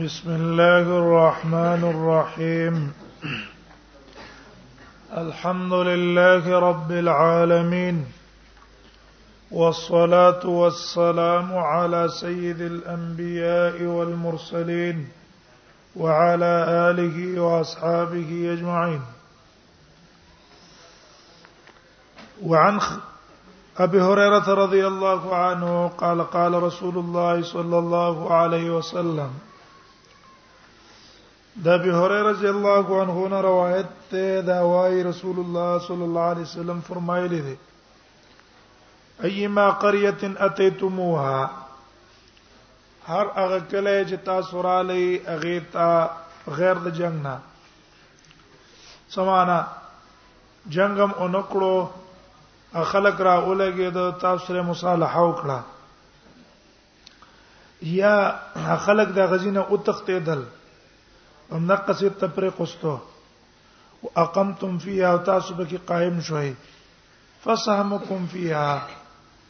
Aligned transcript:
بسم 0.00 0.30
الله 0.30 0.80
الرحمن 0.80 1.82
الرحيم 1.94 2.92
الحمد 5.16 5.72
لله 5.72 6.58
رب 6.60 6.90
العالمين 6.92 8.04
والصلاه 9.50 10.46
والسلام 10.46 11.54
على 11.58 12.08
سيد 12.20 12.60
الانبياء 12.60 13.82
والمرسلين 13.82 15.08
وعلى 15.96 16.52
اله 16.90 17.40
واصحابه 17.42 18.52
اجمعين 18.52 19.00
وعن 22.42 22.80
أبي 23.78 24.00
هريرة 24.00 24.54
رضي 24.54 24.86
الله 24.86 25.36
عنه 25.36 25.88
قال 25.88 26.22
قال 26.30 26.62
رسول 26.62 26.98
الله 26.98 27.42
صلى 27.42 27.78
الله 27.78 28.34
عليه 28.34 28.70
وسلم 28.70 29.30
دا 31.62 31.78
به 31.78 31.84
هريره 31.96 32.22
رضی 32.22 32.46
الله 32.46 32.86
عنه 33.00 33.28
نه 33.28 33.40
روایت 33.40 33.86
ته 34.10 34.42
دا 34.42 34.60
وايي 34.64 35.02
رسول 35.02 35.38
الله 35.38 35.78
صلی 35.78 36.02
الله 36.02 36.20
علیه 36.20 36.42
وسلم 36.44 36.80
فرمایلی 36.80 37.40
دی 37.42 37.56
ايما 39.24 39.70
قريه 39.70 40.14
اتيتموها 40.40 41.50
هر 43.06 43.26
هغه 43.36 43.60
کله 43.70 44.04
چې 44.08 44.24
تاسو 44.26 44.62
را 44.62 44.82
لې 44.82 45.28
هغه 45.28 45.60
تا 45.72 46.10
غیر 46.56 46.74
د 46.74 46.88
جنگ 46.94 47.22
نه 47.22 47.38
سمانا 49.08 49.66
جنگم 50.68 51.10
اونکړو 51.12 51.86
خلق 52.84 53.20
را 53.20 53.34
اولګي 53.46 53.90
د 53.90 54.18
تاسو 54.20 54.44
سره 54.46 54.62
مصالحه 54.62 55.22
وکړه 55.34 55.60
یا 57.82 58.38
خلق 58.78 59.08
د 59.08 59.18
غزینه 59.32 59.60
او 59.60 59.76
تختیدل 59.76 60.34
دل 60.34 60.42
هم 61.52 61.66
نقص 61.72 62.02
التفریق 62.02 62.60
واستو 62.60 62.96
واقمتم 64.02 64.78
فيها 64.78 65.14
وتاسب 65.14 65.60
کی 65.68 65.76
قائم 65.86 66.20
شوي 66.20 66.52
فسهمكم 67.44 68.26
فيها 68.32 68.86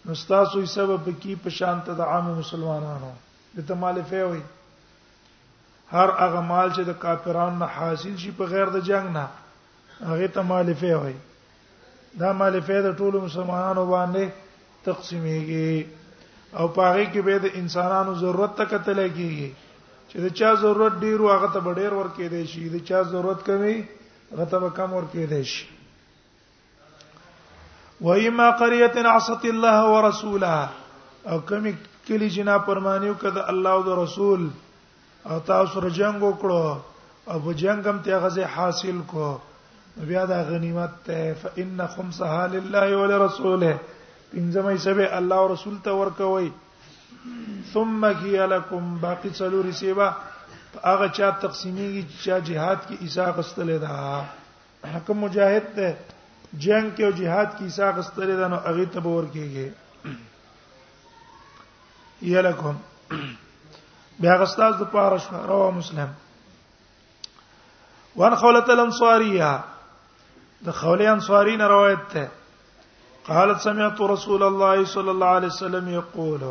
مستاسو 0.04 0.64
سبب 0.66 1.08
کی 1.22 1.34
په 1.44 1.50
شانت 1.58 1.90
د 1.98 2.00
عام 2.14 2.26
مسلمانانو 2.38 3.12
د 3.56 3.66
تمالفه 3.68 4.24
وي 4.30 4.42
هر 5.92 6.08
هغه 6.18 6.40
مال 6.48 6.68
چې 6.76 6.82
د 6.88 6.98
کافرانو 7.04 7.58
نه 7.58 7.66
حاصل 7.76 8.16
شي 8.24 8.30
په 8.40 8.44
غیر 8.54 8.68
د 8.76 8.86
جنگ 8.92 9.06
نه 9.16 9.26
هغه 10.08 10.26
تمالفه 10.38 10.94
وي 11.04 11.14
دا 12.22 12.32
مالفه 12.40 12.80
د 12.88 12.96
ټولو 13.02 13.18
مسلمانانو 13.28 13.86
باندې 13.92 14.24
تقسیمېږي 14.86 15.86
او 16.62 16.66
پاره 16.74 17.04
کې 17.12 17.20
به 17.28 17.38
د 17.44 17.60
انسانانو 17.62 18.14
ضرورت 18.24 18.52
ته 18.62 18.66
کتل 18.72 18.98
کېږي 19.16 19.50
چې 20.14 20.20
د 20.22 20.28
چا 20.38 20.50
ضرورت 20.62 20.92
ډیر 21.04 21.22
واغه 21.28 21.46
ته 21.52 21.70
ډیر 21.76 21.92
ورکې 21.94 22.28
دی 22.34 22.42
شي 22.50 22.68
د 22.74 22.82
چا 22.90 22.98
ضرورت 23.12 23.40
کمی 23.46 23.72
غته 24.40 24.68
کم 24.76 24.92
ورکې 24.92 25.26
دی 25.30 25.40
شي 25.52 25.64
وایما 28.08 28.46
قريه 28.60 29.08
عصت 29.16 29.44
الله 29.52 29.82
ورسوله 29.94 30.52
او 31.30 31.38
کمی 31.48 31.72
کلی 32.06 32.28
جنا 32.36 32.58
پرمانیو 32.68 33.14
کده 33.22 33.46
الله 33.52 33.70
او 33.78 33.98
رسول 34.02 34.44
او 35.28 35.40
تاسو 35.40 35.80
رجنګ 35.80 36.18
وکړو 36.22 36.76
او 37.32 37.38
په 37.46 37.52
جنگم 37.62 37.98
ته 38.06 38.16
غزه 38.26 38.46
حاصل 38.56 39.00
کو 39.14 39.28
بیا 39.96 40.24
دا 40.34 40.42
غنیمت 40.52 40.90
ته 41.08 41.34
فإن 41.42 41.86
خمسها 41.86 42.46
لله 42.54 42.96
ولرسوله 42.96 43.80
پنځمه 44.34 44.70
یې 44.72 44.78
سبه 44.86 45.16
الله 45.22 45.36
او 45.46 45.52
رسول 45.54 45.76
ته 45.88 46.02
ورکوي 46.02 46.50
ثم 47.72 48.04
هي 48.04 48.46
لكم 48.46 48.98
باقي 49.02 49.30
څلوري 49.40 49.72
سیوا 49.80 50.10
هغه 50.90 51.06
چا 51.16 51.30
تقسیمیږي 51.42 52.02
چې 52.22 52.32
جهاد 52.48 52.78
کې 52.88 52.96
عیسی 53.06 53.26
غستلې 53.38 53.78
ده 53.84 53.94
حکم 54.94 55.16
مجاهد 55.26 55.66
ته 55.78 55.86
جنگ 56.64 56.88
کې 56.96 57.04
او 57.06 57.12
جهاد 57.18 57.48
کې 57.56 57.64
عیسی 57.70 57.88
غستلې 57.98 58.36
ده 58.42 58.48
نو 58.54 58.58
هغه 58.66 58.84
ته 58.96 59.00
باور 59.06 59.24
کیږي 59.36 59.66
یا 62.34 62.40
لكم 62.48 62.74
بیا 64.20 64.34
غستاز 64.42 64.74
د 64.82 64.84
پاره 64.94 65.18
شو 65.24 65.30
رواه 65.52 65.70
مسلم 65.80 66.10
وان 68.22 68.34
خوله 68.42 68.60
الانصاریه 68.76 69.52
د 70.66 70.68
خوله 70.80 71.06
انصاری 71.12 71.54
نه 71.62 71.66
روایت 71.76 72.02
ده 72.14 72.24
قالت 73.28 73.58
سمعت 73.66 73.98
رسول 74.16 74.42
الله 74.48 74.76
صلى 74.94 75.10
الله 75.10 75.26
عليه 75.36 75.46
وسلم 75.54 75.86
يقول 75.94 76.42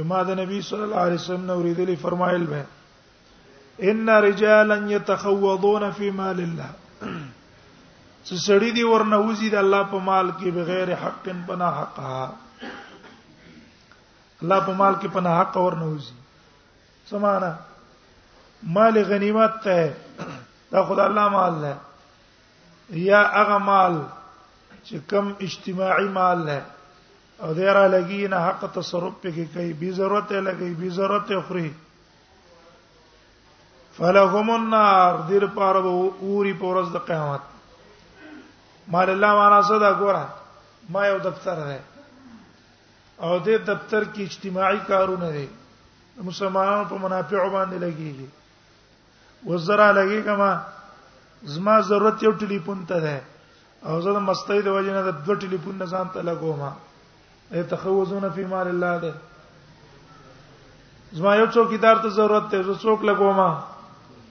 ما 0.00 0.22
د 0.26 0.30
نبی 0.40 0.58
صلی 0.68 0.82
الله 0.88 1.02
علیه 1.06 1.18
وسلم 1.20 1.42
نو 1.44 1.62
ریدلی 1.62 1.96
فرمایل 2.02 2.44
به 2.52 2.64
ان 3.90 4.08
رجالا 4.24 4.76
يتخوضون 4.92 5.84
في 5.98 6.08
مال 6.20 6.40
الله 6.46 6.70
څه 8.24 8.34
سړی 8.46 8.70
دی 8.78 8.84
ورنه 8.92 9.18
د 9.42 9.54
الله 9.64 9.82
په 9.92 9.98
مال 10.08 10.30
کې 10.38 10.48
بغیر 10.58 10.88
حق 11.04 11.28
پنا 11.50 11.70
حق 11.78 11.98
الله 11.98 14.60
په 14.60 14.72
مال 14.82 14.94
کې 14.94 15.08
پنا 15.18 15.38
حق 15.40 15.54
ورنه 15.62 15.84
وزي 15.92 16.12
سمانا 17.10 17.52
مال 18.76 18.94
غنیمت 19.14 19.54
ته 19.64 19.78
دا 20.70 20.84
خدای 20.90 21.06
الله 21.06 21.26
مال 21.38 21.54
نه 21.64 21.74
یا 23.06 23.22
هغه 23.38 23.56
مال 23.70 23.94
چې 24.84 24.96
کم 25.14 25.24
اجتماعي 25.48 26.08
مال 26.20 26.38
نه 26.50 26.60
او 27.42 27.54
دې 27.58 27.68
را 27.76 27.86
لګي 27.94 28.26
نه 28.32 28.38
حق 28.46 28.62
تصرف 28.74 29.12
پکې 29.22 29.44
کوي 29.54 29.72
بي 29.80 29.90
ضرورت 30.00 30.30
لګي 30.32 30.74
بي 30.80 30.88
ضرورت 30.98 31.28
خوري 31.46 31.70
فلهم 33.96 34.48
النار 34.56 35.12
دیر 35.30 35.46
پاره 35.56 35.82
ووري 36.22 36.52
پورز 36.60 36.88
د 36.96 37.02
قیامت 37.08 37.42
مال 38.96 39.08
الله 39.14 39.30
معنا 39.40 39.60
صدا 39.70 39.90
ګوره 40.02 40.26
ما 40.98 41.02
یو 41.06 41.16
دفتر 41.24 41.58
ده 41.68 41.80
او 43.22 43.38
دې 43.46 43.56
دفتر 43.72 44.02
کې 44.12 44.22
اجتماعي 44.28 44.80
کارونه 44.92 45.30
دي 45.38 45.44
مسلمانانو 46.28 46.84
په 46.92 46.96
منافع 47.06 47.48
باندې 47.48 47.76
لګيږي 47.84 48.28
وزرا 49.48 49.90
لګي 49.92 50.22
کما 50.30 50.50
زما 51.56 51.76
ضرورت 51.90 52.22
یو 52.28 52.32
ټلیفون 52.46 52.78
ته 52.94 52.98
ده 53.08 53.20
او 53.86 54.00
زه 54.00 54.10
د 54.20 54.24
مستۍ 54.30 54.62
د 54.62 54.66
وجې 54.66 54.92
نه 54.96 55.02
د 55.02 55.10
دوه 55.26 55.36
ټلیفون 55.48 55.74
نه 55.82 55.86
ځان 55.96 56.06
ته 56.16 56.22
لګوم 56.32 56.62
تخوزون 57.60 58.28
فی 58.34 58.44
مال 58.44 58.68
الله 58.68 58.98
ده 59.00 59.14
زما 61.12 61.34
یو 61.36 61.46
څوکیدار 61.46 61.96
ته 62.02 62.08
ضرورت 62.18 62.50
ته 62.50 62.62
زه 62.68 62.74
څوک 62.82 63.02
لګوما 63.04 63.60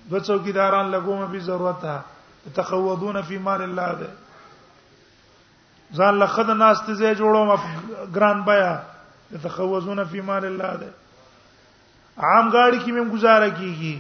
دو 0.10 0.20
څوکیداران 0.20 0.92
لګوما 0.92 1.26
به 1.34 1.40
ضرورت 1.50 1.82
ته 1.82 2.02
تخوضون 2.62 3.22
فی 3.30 3.38
مال 3.50 3.62
الله 3.68 3.94
ده 3.96 4.10
ځان 6.00 6.16
له 6.24 6.26
خد 6.26 6.50
ناس 6.64 6.82
ته 6.88 6.94
زه 7.04 7.14
جوړوم 7.22 7.60
ګران 8.20 8.42
بیا 8.52 8.76
تخوزون 9.48 10.04
فی 10.14 10.22
مال 10.34 10.46
الله 10.46 10.76
ده 10.84 10.90
عام 12.30 12.50
گاڑی 12.52 12.78
کې 12.80 12.92
مم 13.00 13.12
گزاره 13.16 13.50
کیږي 13.50 14.00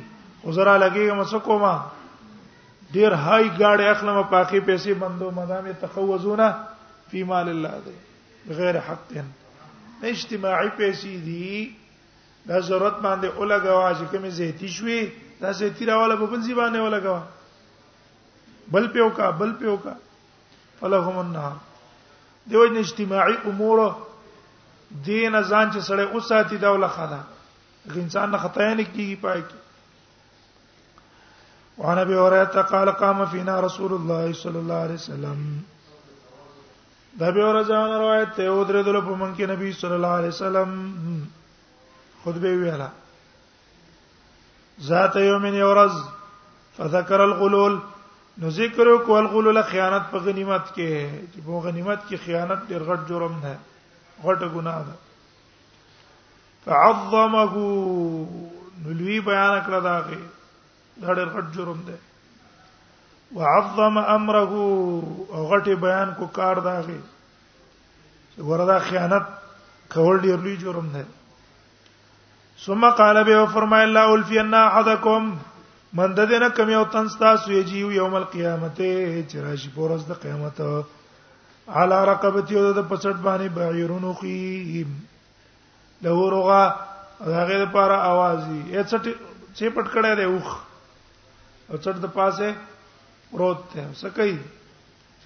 وزرا 0.49 0.77
لګي 0.77 1.11
مسکو 1.21 1.59
ما 1.59 1.79
ډیر 2.93 3.11
های 3.25 3.49
گاڑی 3.59 3.85
اخلمه 3.87 4.21
پاکي 4.23 4.59
پیسې 4.59 4.89
بندو 5.01 5.31
مدامه 5.41 5.73
تخوزون 5.81 6.47
فی 7.11 7.23
مال 7.33 7.49
الله 7.49 7.79
ده 7.89 7.93
بغیر 8.49 8.77
حق 8.89 9.13
اجتماعي 10.11 10.69
پیسې 10.77 11.13
دي 11.25 11.51
دا 12.47 12.57
ضرورت 12.67 12.97
باندې 13.01 13.27
اولګوا 13.39 13.89
چې 13.97 14.05
کومه 14.11 14.29
زیتی 14.37 14.67
شوي 14.77 14.99
دا 15.41 15.49
زیتی 15.57 15.83
راواله 15.89 16.15
په 16.21 16.25
بل 16.31 16.41
زبانه 16.45 16.77
اولګوا 16.83 17.21
بل 18.75 18.85
پیو 18.95 19.09
کا 19.17 19.27
بل 19.41 19.51
پیو 19.59 19.75
کا 19.83 19.93
فلهم 20.79 21.15
النار 21.23 21.55
دیو 22.53 22.63
اجتماعي 22.83 23.35
امور 23.51 23.77
دین 25.05 25.35
ازان 25.35 25.67
چې 25.71 25.79
سړی 25.89 26.05
اوساتی 26.13 26.57
دا 26.63 26.69
ولخه 26.75 27.05
ده 27.11 27.19
انسان 28.05 28.27
نه 28.31 28.37
خطا 28.45 28.63
نه 28.73 28.85
کیږي 28.87 29.15
پای 29.27 29.41
کی 29.51 29.57
وعن 31.83 31.97
ابي 32.05 32.15
هريره 32.23 32.61
قال 32.73 32.87
قام 33.03 33.19
فينا 33.35 33.55
رسول 33.67 33.91
الله 33.99 34.25
صلى 34.41 34.59
الله 34.65 34.75
عليه 34.85 34.93
وسلم 35.03 35.39
دا 37.19 37.31
به 37.31 37.45
ورځان 37.51 37.89
روایت 37.91 38.29
ته 38.35 38.43
او 38.53 38.59
درې 38.63 38.81
دل 38.87 38.97
په 39.05 39.13
منکه 39.21 39.43
نبی 39.53 39.69
صلی 39.79 39.93
الله 39.99 40.07
علیه 40.17 40.29
وسلم 40.35 40.69
خطبه 42.23 42.49
ویلا 42.59 42.89
ذات 44.89 45.15
یوم 45.23 45.45
یورز 45.59 45.91
فذكر 46.77 47.19
الغلول 47.23 47.75
نو 48.43 48.49
ذکر 48.57 48.85
کو 49.07 49.11
الغلول 49.17 49.57
خیانت 49.71 50.03
په 50.11 50.17
غنیمت 50.27 50.65
کې 50.67 50.91
چې 51.33 51.39
په 51.47 51.51
غنیمت 51.65 51.99
کې 52.07 52.15
خیانت 52.27 52.59
ډېر 52.69 52.81
غټ 52.91 53.01
جرم 53.09 53.35
ده 53.47 53.55
غټ 54.29 54.39
ګناه 54.53 54.83
ده 54.91 54.95
فعظمه 56.65 57.53
نو 58.85 58.91
لوی 59.01 59.19
بیان 59.27 59.59
کړ 59.65 59.79
دا 59.89 59.97
غي 60.01 60.17
دا 60.97 61.13
ډېر 61.13 61.29
غټ 61.35 61.45
جرم 61.57 61.79
ده 61.89 61.97
وعظم 63.35 63.97
امره 63.97 64.53
او 64.59 65.47
غټي 65.49 65.75
بیان 65.83 66.09
کو 66.17 66.25
کار 66.37 66.57
داغي 66.67 66.99
وردا 68.47 68.77
خیانت 68.87 69.25
کول 69.93 70.19
ډیر 70.21 70.37
لوی 70.39 70.55
جرم 70.63 70.87
دی 70.93 71.03
ثم 72.65 72.89
قال 72.97 73.19
به 73.29 73.45
فرمای 73.53 73.81
الله 73.83 74.09
الفینا 74.15 74.63
احدکم 74.67 75.29
من 75.99 76.13
ددنه 76.17 76.49
کم 76.57 76.69
یو 76.73 76.83
تن 76.95 77.07
تاسو 77.21 77.51
یجیو 77.53 77.91
یوم 77.97 78.13
القیامته 78.13 79.25
چې 79.29 79.35
راشي 79.45 79.69
پورز 79.75 80.05
د 80.09 80.19
قیامت 80.23 80.61
علی 81.75 81.99
رقبتی 82.11 82.57
او 82.57 82.73
د 82.73 82.89
پسټ 82.89 83.15
باندې 83.23 83.49
بعیرونو 83.59 84.11
قیم 84.13 84.89
له 86.05 86.09
ورغه 86.09 86.61
هغه 87.25 87.57
لپاره 87.63 87.97
اوازي 88.11 88.61
اڅټ 88.71 89.05
چې 89.55 89.65
پټ 89.77 89.85
کړه 89.93 90.15
دی 90.15 90.23
اوخ 90.33 90.51
او 91.69 91.75
چټ 91.77 91.95
د 92.07 92.13
پاسه 92.19 92.51
پروت 93.33 93.69
ته 93.73 93.87
سکی 94.01 94.35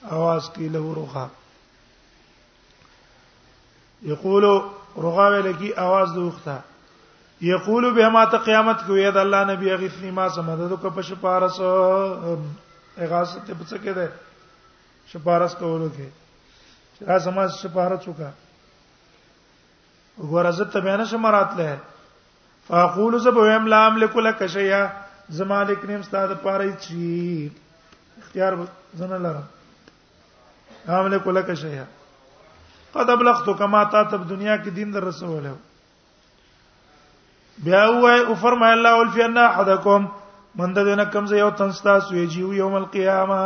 आवाज 0.06 0.52
کی 0.56 0.68
له 0.70 0.92
روغا 0.96 1.26
یقول 4.10 4.44
روغا 5.06 5.28
ویل 5.28 5.52
کی 5.60 5.72
आवाज 5.84 6.14
دوخته 6.16 6.58
یقول 7.42 7.94
به 7.94 8.10
ما 8.10 8.26
ته 8.26 8.38
قیامت 8.38 8.86
کوي 8.88 9.12
دا 9.12 9.22
الله 9.22 9.44
نبی 9.54 9.72
غفنی 9.76 10.12
ما 10.12 10.28
سمدد 10.30 10.76
کو 10.82 10.90
په 10.90 11.02
شپارس 11.02 11.60
اغاز 12.98 13.34
ته 13.48 13.54
پڅ 13.60 13.74
کې 13.74 13.92
ده 13.96 14.12
شپارس 15.14 15.56
کولو 15.56 15.90
کې 15.90 16.08
چې 16.98 17.06
را 17.08 17.20
سماج 17.26 17.52
شپارس 17.62 18.08
وکا 18.08 18.30
وګوره 20.22 20.50
زه 20.52 20.66
ته 20.78 20.80
بیان 20.80 21.06
شم 21.06 21.26
راتله 21.26 21.78
فاقول 22.68 23.20
زب 23.20 23.38
ویم 23.38 23.68
لام 23.68 23.98
لکل 23.98 24.32
کشیا 24.40 24.88
زمالک 25.30 25.86
نیم 25.86 26.02
ستاد 26.02 26.38
پاره 26.42 26.72
چی 26.82 27.52
اختیار 28.18 28.54
زنه 28.94 29.18
لرم 29.18 29.44
عامل 30.90 31.20
کوله 31.20 31.44
که 31.44 31.56
شیا 31.56 31.84
قد 32.96 33.10
ابلغت 33.10 33.46
کما 33.60 33.84
تا 33.92 34.04
تب 34.12 34.30
دنیا 34.30 34.58
کې 34.64 34.70
دین 34.76 34.92
در 34.94 35.00
رسول 35.04 35.48
بیا 37.64 37.84
وای 38.04 38.20
او 38.20 38.34
فرمای 38.42 38.72
الله 38.72 38.94
ولفی 39.02 39.22
ان 39.24 39.38
احدکم 39.38 40.06
من 40.56 40.74
د 40.74 40.80
دینه 40.90 41.06
کم 41.16 41.26
زه 41.28 41.38
یو 41.38 41.50
تنستا 41.62 42.00
سوی 42.00 42.28
جیو 42.28 42.54
یوم 42.54 42.74
القیامه 42.74 43.44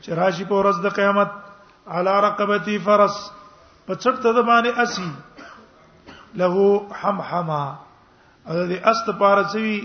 چراشی 0.00 0.44
په 0.44 0.54
ورځ 0.62 0.76
د 0.84 0.94
قیامت 1.00 1.30
علی 1.96 2.16
رقبتی 2.26 2.78
فرس 2.88 3.20
په 3.86 3.94
چټ 3.96 4.16
ته 4.22 4.42
باندې 4.42 4.80
اسی 4.82 5.10
له 6.34 6.80
حمحما 7.02 7.62
او 8.46 8.54
د 8.72 8.82
است 8.94 9.06
پارڅوی 9.22 9.78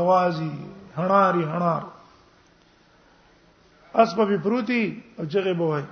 اوازي 0.00 0.52
هناري 0.96 1.44
هنار 1.54 1.82
اسب 3.94 4.24
به 4.26 4.38
پروتي 4.38 5.02
او 5.16 5.26
چغه 5.26 5.54
به 5.54 5.64
وای 5.64 5.82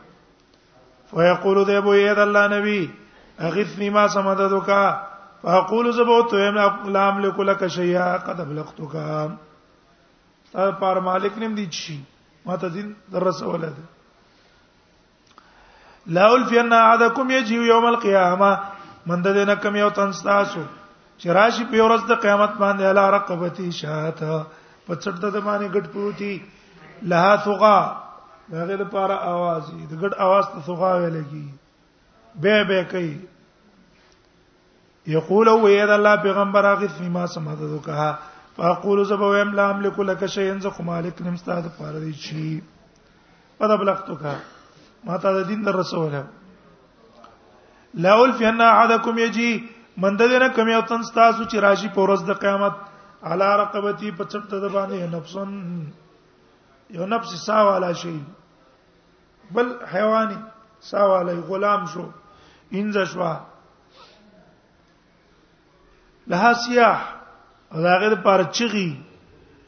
فیقول 1.11 1.65
د 1.65 1.71
ابو 1.71 1.95
ید 1.95 2.19
الله 2.19 2.49
نبی 2.59 2.91
اغثنی 3.39 3.91
ما 3.91 4.09
سمددک 4.09 4.71
فاقول 5.43 5.91
زبوت 5.93 6.33
یم 6.33 6.59
لا 6.95 7.09
املک 7.09 7.41
لك 7.41 7.67
شیئا 7.67 8.19
قد 8.19 8.41
بلغتک 8.49 8.93
تا 10.53 10.71
پر 10.73 11.01
مالک 11.07 11.39
نیم 11.39 11.55
دی 11.55 11.67
چی 11.67 11.99
ما 12.47 12.57
ته 12.57 12.69
دین 12.69 12.95
درس 13.13 13.43
ولده 13.43 13.83
لا 16.07 16.27
الفین 16.33 16.73
اعدکم 16.73 17.31
یجی 17.31 17.55
یوم 17.55 17.85
القیامه 17.85 18.59
من 19.07 19.23
ده 19.23 19.45
نه 19.45 19.55
کم 19.55 19.77
یو 19.77 19.91
تن 19.91 20.11
تاسو 20.13 20.61
چې 21.23 21.27
راشي 21.27 21.65
په 21.71 21.83
ورځ 21.89 22.07
د 22.11 22.21
قیامت 22.23 22.51
باندې 22.59 22.83
الا 22.85 23.11
رقبتی 23.11 23.73
شاته 23.73 24.47
پڅړ 24.87 25.13
د 25.37 25.41
باندې 25.47 25.79
ګټ 25.79 25.87
پروتي 25.93 26.35
لها 27.03 27.37
ثغا 27.37 28.03
داغه 28.51 28.77
د 28.83 28.87
پاره 28.93 29.17
आवाज 29.33 29.65
د 29.91 29.93
ګډ 30.03 30.13
आवाज 30.27 30.47
ته 30.53 30.61
ثغا 30.69 30.93
ویل 31.01 31.23
کی 31.31 31.45
به 32.45 32.65
به 32.71 32.85
کوي 32.93 33.13
یقول 35.17 35.49
هو 35.55 35.67
اذا 35.67 35.95
الله 35.95 36.17
پیغمبر 36.27 36.71
هغه 36.73 36.89
فيما 36.99 37.27
سمعته 37.35 37.81
کها 37.87 38.11
فاقول 38.59 39.05
زبو 39.13 39.35
يم 39.37 39.55
لا 39.61 39.71
املك 39.71 39.99
لك 40.11 40.27
شيئا 40.37 40.57
ذ 40.65 40.81
مالك 40.91 41.23
نم 41.23 41.35
استاد 41.41 41.65
پاره 41.79 42.01
دی 42.01 42.13
چی 42.25 42.61
پد 43.59 43.71
بلغتک 43.83 44.37
ما 45.05 45.19
ته 45.19 45.33
د 45.39 45.47
دین 45.49 45.63
در 45.69 45.77
رسوله 45.83 46.25
لا 48.07 48.19
الف 48.25 48.43
ان 48.43 48.61
احدكم 48.61 49.19
يجي 49.19 49.53
من 49.97 50.17
د 50.17 50.23
دې 50.23 50.41
نه 50.43 50.49
کمی 50.57 50.75
او 50.75 50.81
تن 50.83 51.03
تاسو 51.15 51.45
چې 51.45 51.57
راشي 51.69 51.89
پورز 51.95 52.23
د 52.25 52.31
قیامت 52.43 52.75
علا 53.25 53.57
رقبتي 53.61 54.11
په 54.11 54.25
چټ 54.25 54.61
د 54.65 54.69
باندې 54.75 55.15
نفسن 55.15 55.57
یو 56.91 57.07
نفس 57.07 57.35
ساوالا 57.47 57.93
شي 57.93 58.21
بل 59.51 59.77
حیواني 59.95 60.37
ساوالا 60.81 61.33
غلام 61.49 61.85
شو 61.93 62.07
انځ 62.73 63.05
شو 63.13 63.21
لها 66.33 66.53
سیاح 66.67 67.05
هغه 67.73 68.15
پر 68.25 68.43
چغي 68.43 68.89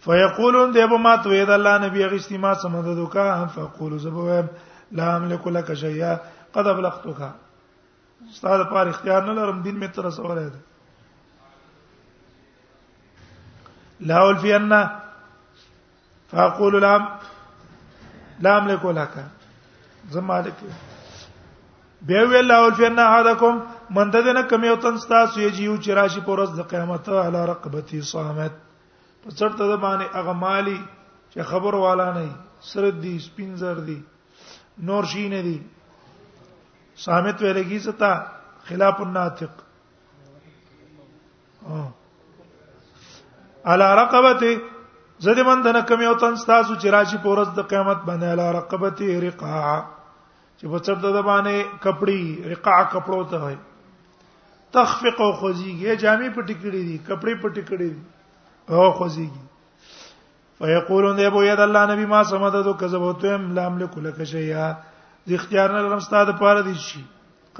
فیقولون 0.04 0.72
دیبه 0.72 0.96
ما 0.98 1.16
تو 1.16 1.32
ید 1.34 1.50
الله 1.50 1.78
نبی 1.86 2.04
غشتي 2.06 2.38
ما 2.38 2.54
سمد 2.54 2.84
دوکا 2.84 3.46
فقول 3.46 3.98
زبو 3.98 4.42
لا 4.92 5.16
املك 5.16 5.46
لك 5.46 5.74
شيئا 5.74 6.18
قد 6.54 6.64
بلغتك 6.68 7.32
استاد 8.30 8.66
پر 8.68 8.88
اختیار 8.88 9.22
نه 9.24 9.32
لرم 9.32 9.62
دین 9.62 9.76
می 9.78 9.88
تر 9.88 10.10
سوال 10.10 10.48
ده 10.50 10.58
لا 14.00 14.22
الفینا 14.28 15.00
فاقول 16.30 16.80
لام 16.82 17.06
لا 18.40 18.58
املك 18.58 18.84
لك 18.84 19.24
زه 20.10 20.20
مالک 20.20 20.54
بیا 22.06 22.22
ویل 22.28 22.50
او 22.52 22.70
فینا 22.74 23.06
حدکم 23.16 23.58
من 23.96 24.10
د 24.10 24.16
دنه 24.26 24.42
کم 24.50 24.64
یو 24.64 24.76
تن 24.84 24.98
تاسو 24.98 25.40
یې 25.40 25.52
جیو 25.56 25.74
چې 25.76 25.90
راشي 25.98 26.20
پر 26.28 26.38
ورځ 26.40 26.58
د 26.58 26.68
قیامت 26.68 27.08
علی 27.08 27.42
رقبتی 27.50 28.00
صامت 28.12 28.52
په 29.24 29.30
څرته 29.30 29.66
د 29.68 29.76
باندې 29.82 30.16
هغه 30.18 30.32
مالی 30.44 30.78
چې 31.30 31.42
خبر 31.50 31.74
والا 31.82 32.06
نه 32.12 32.28
سر 32.68 32.88
دی 33.02 33.18
سپین 33.26 33.52
زر 33.64 33.80
دی 33.90 33.98
نور 34.90 35.04
شي 35.12 35.26
نه 35.34 35.40
دی 35.50 35.58
صامت 37.04 37.40
ویلګی 37.40 37.78
ستا 37.88 38.12
خلاف 38.70 39.00
الناطق 39.08 39.62
علی 43.74 43.94
رقبتی 44.04 44.56
زدي 45.24 45.42
من 45.42 45.62
دنه 45.64 45.80
کم 45.88 46.00
یو 46.02 46.12
تن 46.20 46.34
تاسو 46.34 46.74
چې 46.80 46.86
راشي 46.92 47.16
پورز 47.22 47.48
د 47.56 47.64
قیامت 47.70 48.00
باندې 48.08 48.36
لا 48.38 48.44
رقبتي 48.56 49.08
رقاع 49.24 49.64
چې 50.58 50.64
په 50.72 50.78
څرد 50.86 51.02
د 51.16 51.20
باندې 51.26 51.82
کپڑی 51.84 52.20
رقاع 52.52 52.78
کپړو 52.92 53.26
ته 53.30 53.36
وي 53.42 53.56
تخفق 54.76 55.20
او 55.24 55.28
خوځيږي 55.40 55.92
جامې 56.02 56.30
پټی 56.36 56.54
کړی 56.62 56.82
دي 56.88 56.96
کپڑے 57.08 57.34
پټی 57.42 57.62
کړی 57.72 57.90
دي 57.96 58.78
او 58.78 58.86
خوځيږي 58.86 60.58
فیقولون 60.62 61.16
دی 61.20 61.26
ابو 61.32 61.42
ید 61.48 61.60
الله 61.66 61.84
نبی 61.92 62.06
ما 62.14 62.22
سمددو 62.32 62.72
کذبوتو 62.84 63.30
ام 63.34 63.46
لام 63.60 63.78
لکل 63.84 64.08
کشیا 64.20 64.64
ذ 65.28 65.36
اختیار 65.42 65.76
نه 65.76 65.82
لرم 65.88 66.00
ستاده 66.08 66.38
پاره 66.40 66.62
دي 66.70 66.74
شي 66.88 67.04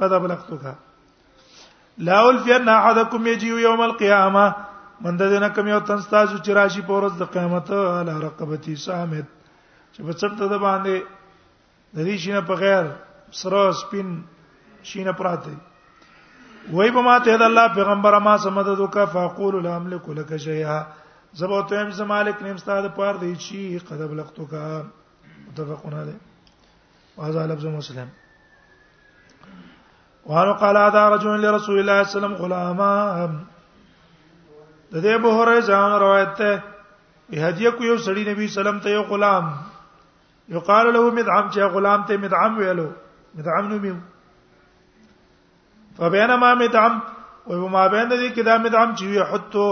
قد 0.00 0.16
بلغتک 0.22 0.72
لا 2.08 2.18
الفین 2.28 2.68
احدکم 2.78 3.26
یجیو 3.26 3.56
یوم 3.58 3.80
القیامه 3.90 4.44
مند 5.04 5.20
دې 5.22 5.38
نه 5.42 5.48
کم 5.56 5.68
یو 5.68 5.80
تن 5.88 6.00
ستاسو 6.06 6.36
چې 6.44 6.50
راشي 6.58 6.82
په 6.88 6.92
ورځ 7.00 7.12
د 7.20 7.28
قیامت 7.34 7.68
علی 8.00 8.14
رقبتی 8.24 8.74
صامت 8.86 9.28
چې 9.94 10.00
په 10.06 10.12
څټ 10.20 10.32
ته 10.52 10.58
باندې 10.64 10.96
د 11.96 11.98
دې 12.06 12.16
شینه 12.24 12.40
په 12.48 12.54
غیر 12.62 12.84
سره 13.40 13.72
سپین 13.80 14.08
شینه 14.90 15.12
پراته 15.20 15.54
وای 16.76 16.90
په 16.96 17.00
ماته 17.08 17.36
د 17.42 17.44
الله 17.50 17.72
پیغمبر 17.78 18.16
ما 18.26 18.34
سمد 18.44 18.68
دوکا 18.80 19.04
فقول 19.16 19.56
لا 19.66 19.76
املك 19.82 20.08
لك 20.18 20.36
شيئا 20.46 20.78
زبو 21.42 21.60
ته 21.70 21.80
هم 21.84 22.08
مالک 22.10 22.42
نیم 22.48 22.56
ستاد 22.64 22.88
پار 22.94 23.14
دی 23.22 23.28
چی 23.44 23.60
قدب 23.90 24.12
لختو 24.20 24.44
کا 24.50 24.64
متفقون 24.86 25.94
علی 26.00 26.14
وهذا 27.18 27.46
لفظ 27.52 27.64
مسلم 27.76 28.12
وقال 30.26 30.52
قال 30.64 30.76
هذا 30.82 31.06
رجل 31.14 31.40
لرسول 31.44 31.78
الله 31.78 32.02
صلى 32.04 32.04
الله 32.04 32.04
عليه 32.04 32.10
وسلم 32.16 32.34
غلاما 32.42 33.58
د 34.92 34.94
دې 35.04 35.12
ابو 35.20 35.30
هريره 35.38 35.60
ځان 35.70 35.92
روایت 36.02 36.32
ته 36.38 36.60
به 37.32 37.38
هدیه 37.48 37.70
کو 37.78 37.84
یو 37.84 37.96
سړی 38.06 38.24
نبی 38.28 38.48
سلام 38.54 38.78
ته 38.86 38.90
یو 38.94 39.02
غلام 39.10 39.44
یو 40.54 40.60
قال 40.70 40.86
له 40.96 41.00
مدعم 41.18 41.44
چې 41.54 41.60
غلام 41.74 42.00
ته 42.08 42.16
مدعم 42.24 42.58
ویلو 42.62 42.86
مدعم 43.40 43.68
نو 43.72 43.78
میو 43.84 43.96
فبینا 46.00 46.36
ما 46.44 46.50
مدعم 46.64 47.00
او 47.44 47.54
وما 47.64 47.86
بين 47.94 48.10
ذي 48.16 48.30
كده 48.30 48.58
مدعم 48.66 48.94
چې 48.94 49.02
یو 49.18 49.24
حتو 49.34 49.68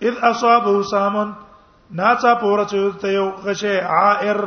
اذ 0.09 0.17
اصابه 0.33 0.75
سامن 0.89 1.31
ناصا 2.03 2.33
پورچو 2.41 2.85
ته 3.01 3.07
یو 3.21 3.31
غشه 3.49 3.81
عائر 3.95 4.39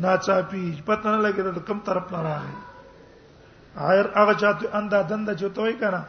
ناڅاپي 0.00 0.70
پته 0.86 1.10
نه 1.10 1.18
لګي 1.28 1.42
ته 1.42 1.60
کوم 1.66 1.78
طرف 1.88 2.12
نه 2.12 2.22
راغی 2.22 2.54
هر 3.84 4.06
هغه 4.18 4.34
چاته 4.42 4.78
انده 4.78 5.02
دنده 5.12 5.34
چوتوي 5.42 5.74
کنه 5.80 6.02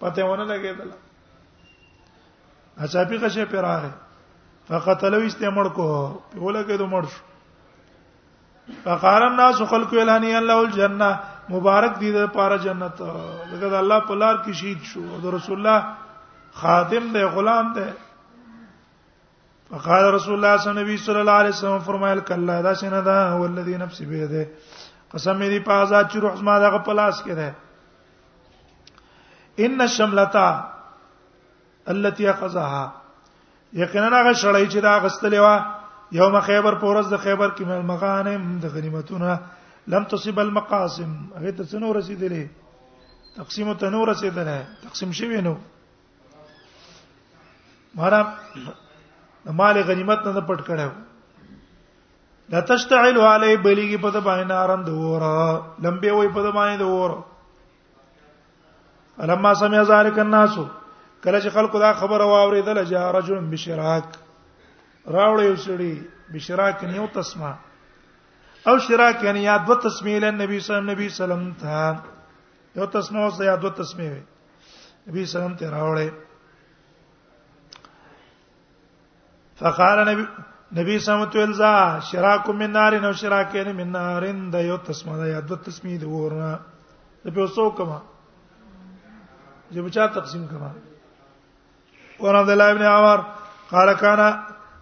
پته 0.00 0.24
ونه 0.24 0.44
لګیدل 0.52 0.90
اچاپی 2.84 3.18
قشه 3.24 3.44
پر 3.44 3.60
راغی 3.68 3.90
فقتلو 4.68 5.16
استعمال 5.30 5.68
کو 5.68 5.86
په 6.30 6.38
ولګیدو 6.40 6.86
مړ 6.86 7.04
شو 7.04 7.22
فقار 8.84 9.22
الناس 9.26 9.62
خلق 9.74 9.94
الهنی 10.00 10.34
الله 10.38 10.58
الجنه 10.64 11.10
مبارک 11.48 11.98
دي 12.00 12.12
د 12.18 12.26
پاره 12.38 12.58
جنت 12.66 13.00
لکه 13.04 13.66
د 13.68 13.74
الله 13.84 14.00
په 14.10 14.14
لار 14.14 14.34
کې 14.34 14.52
شهید 14.52 14.82
شو 14.92 15.00
او 15.12 15.20
د 15.26 15.34
رسول 15.38 15.56
الله 15.56 15.94
خادم 16.60 17.08
دی 17.14 17.24
غلام 17.34 17.72
دی 17.72 17.90
فقال 19.70 20.04
رسول 20.14 20.34
الله 20.34 20.56
صلی 20.56 20.70
الله 20.70 20.82
علیه 20.90 20.96
صلی 21.02 21.16
الله 21.18 21.32
علیه 21.36 21.50
وسلم 21.52 21.78
فرمایل 21.78 22.20
کلا 22.20 22.60
دا 22.62 22.74
شنه 22.74 23.00
دا 23.00 23.32
ولذي 23.42 23.76
نفسي 23.78 24.04
به 24.06 24.26
ده 24.26 24.46
قسم 25.14 25.38
دې 25.40 25.62
په 25.64 25.72
آزاد 25.72 26.06
چې 26.10 26.16
روح 26.16 26.40
ما 26.42 26.58
دغه 26.58 26.78
پلاس 26.78 27.22
کې 27.22 27.30
ده 27.32 27.54
ان 29.58 29.80
الشملتا 29.80 30.48
التي 31.88 32.28
اخذها 32.30 32.92
یقینا 33.72 34.06
هغه 34.20 34.32
شړای 34.32 34.68
چې 34.72 34.76
دا 34.82 35.00
غستلې 35.00 35.36
و 35.38 35.64
یوم 36.12 36.40
خیبر 36.40 36.74
پورز 36.74 37.12
د 37.12 37.16
خیبر 37.18 37.48
کې 37.56 37.60
مل 37.66 37.82
مغانم 37.82 38.58
د 38.58 38.66
غنیمتونه 38.74 39.38
لم 39.88 40.04
تصب 40.04 40.40
المقاسم 40.40 41.12
هغه 41.36 41.50
ته 41.52 41.64
څنور 41.64 41.96
رسیدلې 42.00 42.46
تقسیم 43.36 43.74
ته 43.74 43.90
نور 43.90 44.08
رسیدلې 44.14 44.60
تقسیم 44.88 45.12
شوی 45.12 45.40
نو 45.40 45.54
مرحب 47.94 48.26
د 49.44 49.48
مال 49.58 49.76
غنیمت 49.88 50.20
نه 50.26 50.42
پټ 50.48 50.60
کړو 50.68 50.90
لا 52.52 52.60
تشتعل 52.70 53.16
علی 53.32 53.52
بلیږي 53.64 53.98
په 54.04 54.10
د 54.14 54.18
باندې 54.26 54.44
نارم 54.52 54.80
دورا 54.88 55.40
لمبه 55.84 56.10
وای 56.16 56.28
په 56.36 56.40
د 56.46 56.48
باندې 56.58 56.76
دورا 56.84 57.18
لما 59.30 59.52
سمع 59.60 59.82
ذلك 59.92 60.16
الناس 60.24 60.52
کله 61.24 61.38
چې 61.44 61.48
خلکو 61.56 61.76
دا 61.84 61.92
خبره 62.00 62.24
واوریدله 62.26 62.82
جاء 62.90 63.06
رجل 63.18 63.38
بشراک 63.52 64.06
راوړ 65.16 65.38
یو 65.48 65.56
سړي 65.56 65.94
بشراک 66.34 66.84
نیو 66.92 67.06
تسمه 67.16 67.52
او 68.68 68.78
شراک 68.84 69.22
یعنی 69.24 69.40
یاد 69.42 69.60
دو 69.66 69.74
تسمیه 69.84 70.18
له 70.24 70.30
نبی 70.38 70.58
صلی 70.60 70.76
الله 70.76 70.94
علیه 70.94 71.24
وسلم 71.24 71.44
ته 71.62 72.00
یو 72.78 72.86
تسمه 72.94 73.20
او 73.26 73.42
یاد 73.50 73.60
دو 73.64 73.70
تسمیه 73.82 74.14
نبی 75.08 75.24
صلی 75.26 75.28
الله 75.28 75.28
علیه 75.28 75.28
وسلم 75.34 75.54
ته 75.60 75.66
راوړې 75.76 76.08
فقال 79.60 79.98
نبی 80.08 80.24
نبی 80.80 80.98
سمت 81.06 81.36
ولزا 81.36 81.70
شراک 82.10 82.48
من 82.58 82.70
نار 82.76 82.92
نو 83.04 83.12
شراکین 83.22 83.68
من 83.78 83.88
نار 83.92 84.22
د 84.52 84.54
یو 84.70 84.76
تسمه 84.88 85.14
د 85.22 85.24
یو 85.34 85.56
تسمی 85.66 85.94
د 86.02 86.04
ورنا 86.10 86.50
د 87.24 87.26
په 87.38 87.46
سو 87.54 87.66
کما 87.78 87.98
چې 89.72 89.78
بچا 89.86 90.04
تقسیم 90.18 90.44
کما 90.52 90.70
ور 92.26 92.34
عبد 92.42 92.50
الله 92.54 92.68
ابن 92.74 92.82
عمر 92.92 93.18
قال 93.72 93.88
كان 93.94 94.20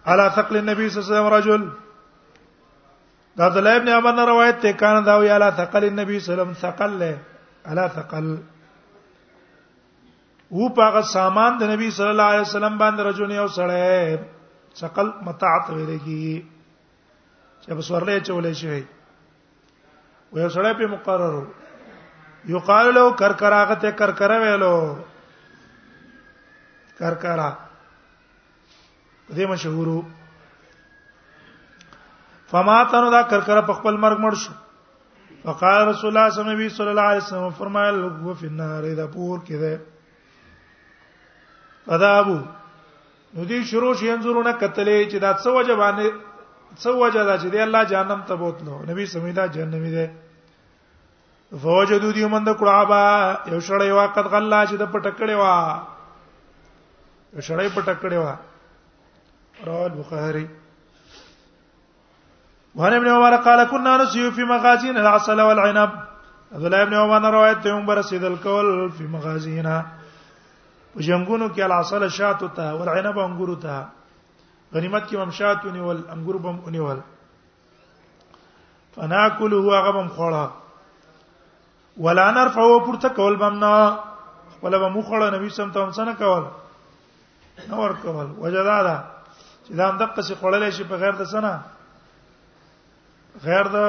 على 0.06 0.30
ثقل 0.34 0.56
النبي 0.56 0.88
صلى 0.88 1.02
الله 1.02 1.06
عليه 1.06 1.06
وسلم 1.06 1.30
رجل 1.36 1.62
دا 3.38 3.42
عبد 3.46 3.56
الله 3.62 3.74
ابن 3.80 3.88
عمر 3.94 4.12
نه 4.20 4.24
روایت 4.34 4.56
ته 4.66 4.70
کان 4.84 4.96
دا 5.10 5.16
وی 5.22 5.28
على 5.30 5.48
ثقل 5.62 5.82
النبي 5.92 6.16
صلى 6.20 6.28
الله 6.32 6.46
عليه 6.46 6.52
وسلم 6.52 6.70
ثقل 6.70 6.92
له 7.00 7.12
على 7.72 7.84
ثقل 7.98 8.28
و 10.54 10.56
پاغه 10.78 11.00
سامان 11.16 11.52
د 11.60 11.62
نبی 11.76 11.88
صلی 12.00 12.08
الله 12.14 12.24
علیه 12.34 12.40
وسلم 12.48 12.74
باندې 12.84 13.00
رجل 13.10 13.28
یو 13.40 13.48
سره 13.60 13.78
ثقل 14.80 15.10
متاع 15.26 15.54
ته 15.66 15.74
ویلېږي 15.74 16.46
چې 17.62 17.68
په 17.76 17.82
سورلې 17.88 18.16
چولې 18.26 18.52
شي 18.60 18.78
و 20.32 20.42
یو 20.42 20.48
سره 20.56 20.72
په 20.80 20.86
مقرر 20.94 21.36
یقال 22.54 22.86
له 22.96 23.04
کرکراغه 23.22 23.76
ته 23.84 23.90
کرکره 24.00 24.36
ویلو 24.42 24.74
کرکرا 26.98 27.48
دې 29.36 29.44
مشهورو 29.54 29.96
فما 32.52 32.76
تنو 32.92 33.10
دا 33.16 33.22
کرکره 33.32 33.60
په 33.70 33.78
خپل 33.80 33.96
مرګ 34.04 34.18
مړ 34.24 34.34
شو 34.44 34.52
فقال 35.46 35.80
رسول 35.88 36.10
الله 36.10 36.36
صلی 36.36 36.42
الله 36.52 36.60
علیه 36.60 36.68
وسلم 36.68 36.68
صلی 36.76 36.90
الله 36.96 37.08
علیه 37.14 37.24
وسلم 37.24 37.50
فرمایل 37.64 37.96
هو 38.28 38.34
فی 38.44 38.46
النار 38.52 38.82
اذا 38.92 39.06
پور 39.16 39.38
کې 39.48 39.66
ده 39.66 41.26
فذابو 41.88 42.38
نو 43.36 43.44
دې 43.44 43.62
شروع 43.70 43.88
شي 44.00 44.10
انزورونه 44.10 44.52
کتلې 44.58 44.98
چې 45.10 45.18
دا 45.24 45.30
څه 45.42 45.48
وجه 45.56 45.74
باندې 45.76 46.08
څه 46.82 46.90
وجه 47.02 47.24
دا 47.30 47.34
چې 47.40 47.48
دی 47.54 47.60
الله 47.64 47.84
جهنم 47.90 48.20
ته 48.28 48.34
بوتلو 48.42 48.78
نبی 48.90 49.06
سمیدا 49.14 49.44
جهنمی 49.56 49.90
دی 49.96 50.06
فوجدو 51.64 52.12
دی 52.18 52.26
مند 52.34 52.48
کړهبا 52.56 53.02
یو 53.52 53.60
شړې 53.60 53.90
وقت 54.00 54.18
غلا 54.34 54.60
چې 54.66 54.74
د 54.74 54.84
پټکړې 54.92 55.34
وا 55.34 55.54
یو 57.36 57.40
شړې 57.40 57.68
پټکړې 57.76 58.16
وا 58.16 58.34
رواه 59.66 59.88
بخاری 59.98 60.46
وعن 62.80 62.92
ابن 63.00 63.08
عمر 63.18 63.36
قال 63.50 63.64
كنا 63.74 63.96
نسيو 64.04 64.30
في 64.38 64.44
مغازين 64.54 64.96
العسل 65.04 65.40
والعنب 65.50 65.90
عبد 66.52 66.64
الله 66.64 66.82
ابن 66.88 66.94
عمر 67.04 67.30
روایت 67.36 67.62
ته 67.68 67.78
عمر 67.82 67.98
رسید 68.04 68.24
الکول 68.30 68.74
فی 68.96 69.04
مغازینا 69.14 69.78
په 70.96 71.02
جنگونو 71.04 71.46
کې 71.48 71.62
الاصل 71.62 72.08
شاتو 72.16 72.48
ته 72.58 72.72
ول 72.74 72.88
عنب 72.90 73.16
انګورو 73.22 73.54
ته 73.64 73.72
غنیمت 74.76 75.08
کې 75.08 75.16
هم 75.24 75.30
شاتو 75.38 75.70
نیول 75.74 75.98
انګور 76.14 76.34
بم 76.44 76.56
نیول 76.76 77.00
فناکله 78.94 79.56
هو 79.66 79.80
غبم 79.88 80.08
خوړه 80.14 80.46
ولا 82.06 82.24
نرفعو 82.38 82.80
پورته 82.86 83.08
کول 83.20 83.36
بمنا 83.44 83.74
ولا 84.62 84.78
بمخړه 84.78 85.34
نبی 85.36 85.48
سم 85.58 85.70
ته 85.76 85.80
هم 85.80 85.92
څنګه 85.92 86.18
کول 86.22 86.42
نور 87.74 87.90
کول 88.06 88.26
وجدا 88.40 88.78
دا 88.88 88.96
چې 89.68 89.72
دا 89.84 89.90
دقه 90.04 90.22
سي 90.30 90.34
خړلې 90.34 90.70
شي 90.78 90.84
په 90.94 91.02
غیر 91.04 91.12
د 91.22 91.30
سنه 91.36 91.52
غیر 93.46 93.64
د 93.78 93.80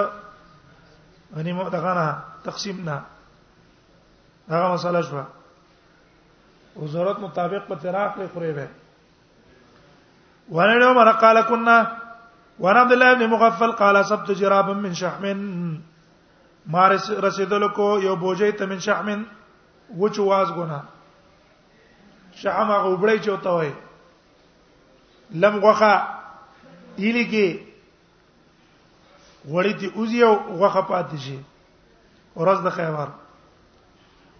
غنیمت 1.39 1.67
دغه 1.79 1.91
نه 2.01 2.05
تقسیم 2.51 2.83
نه 2.91 2.99
دغه 4.49 4.73
مسله 4.73 5.01
شوه 5.11 5.25
او 6.77 6.85
ضرورت 6.87 7.17
مطابق 7.19 7.67
په 7.67 7.75
تراخ 7.75 8.17
لري 8.17 8.27
خوري 8.33 8.51
به 8.57 8.67
ورن 10.57 10.83
عمر 10.89 11.11
قال 11.21 11.39
كنا 11.41 11.77
ورن 12.59 12.77
عبد 12.77 12.91
الله 12.91 13.13
بن 13.13 13.27
مغفل 13.29 13.71
قال 13.71 14.05
سبت 14.09 14.31
جرابا 14.31 14.73
من 14.73 14.93
شحم 14.93 15.23
ما 16.77 16.87
رسیدل 17.27 17.67
کو 17.75 17.87
یو 18.03 18.15
بوجه 18.15 18.51
ته 18.51 18.65
من 18.65 18.79
شحم 18.89 19.23
وچ 19.97 20.19
واز 20.19 20.49
ګنا 20.59 20.79
شحم 22.43 22.67
هغه 22.71 22.87
وبړی 22.93 23.17
چوتا 23.25 23.51
وای 23.57 23.71
لم 25.45 25.55
غخه 25.67 25.93
یلی 26.97 27.25
کې 27.25 27.59
وړی 29.53 29.73
دی 29.79 29.87
اوزی 29.95 30.19
او 30.23 30.33
غخه 30.59 30.81
پاتې 30.81 31.17
شي 31.27 31.39
ورځ 32.35 32.59
د 32.65 32.67
خیبر 32.81 33.07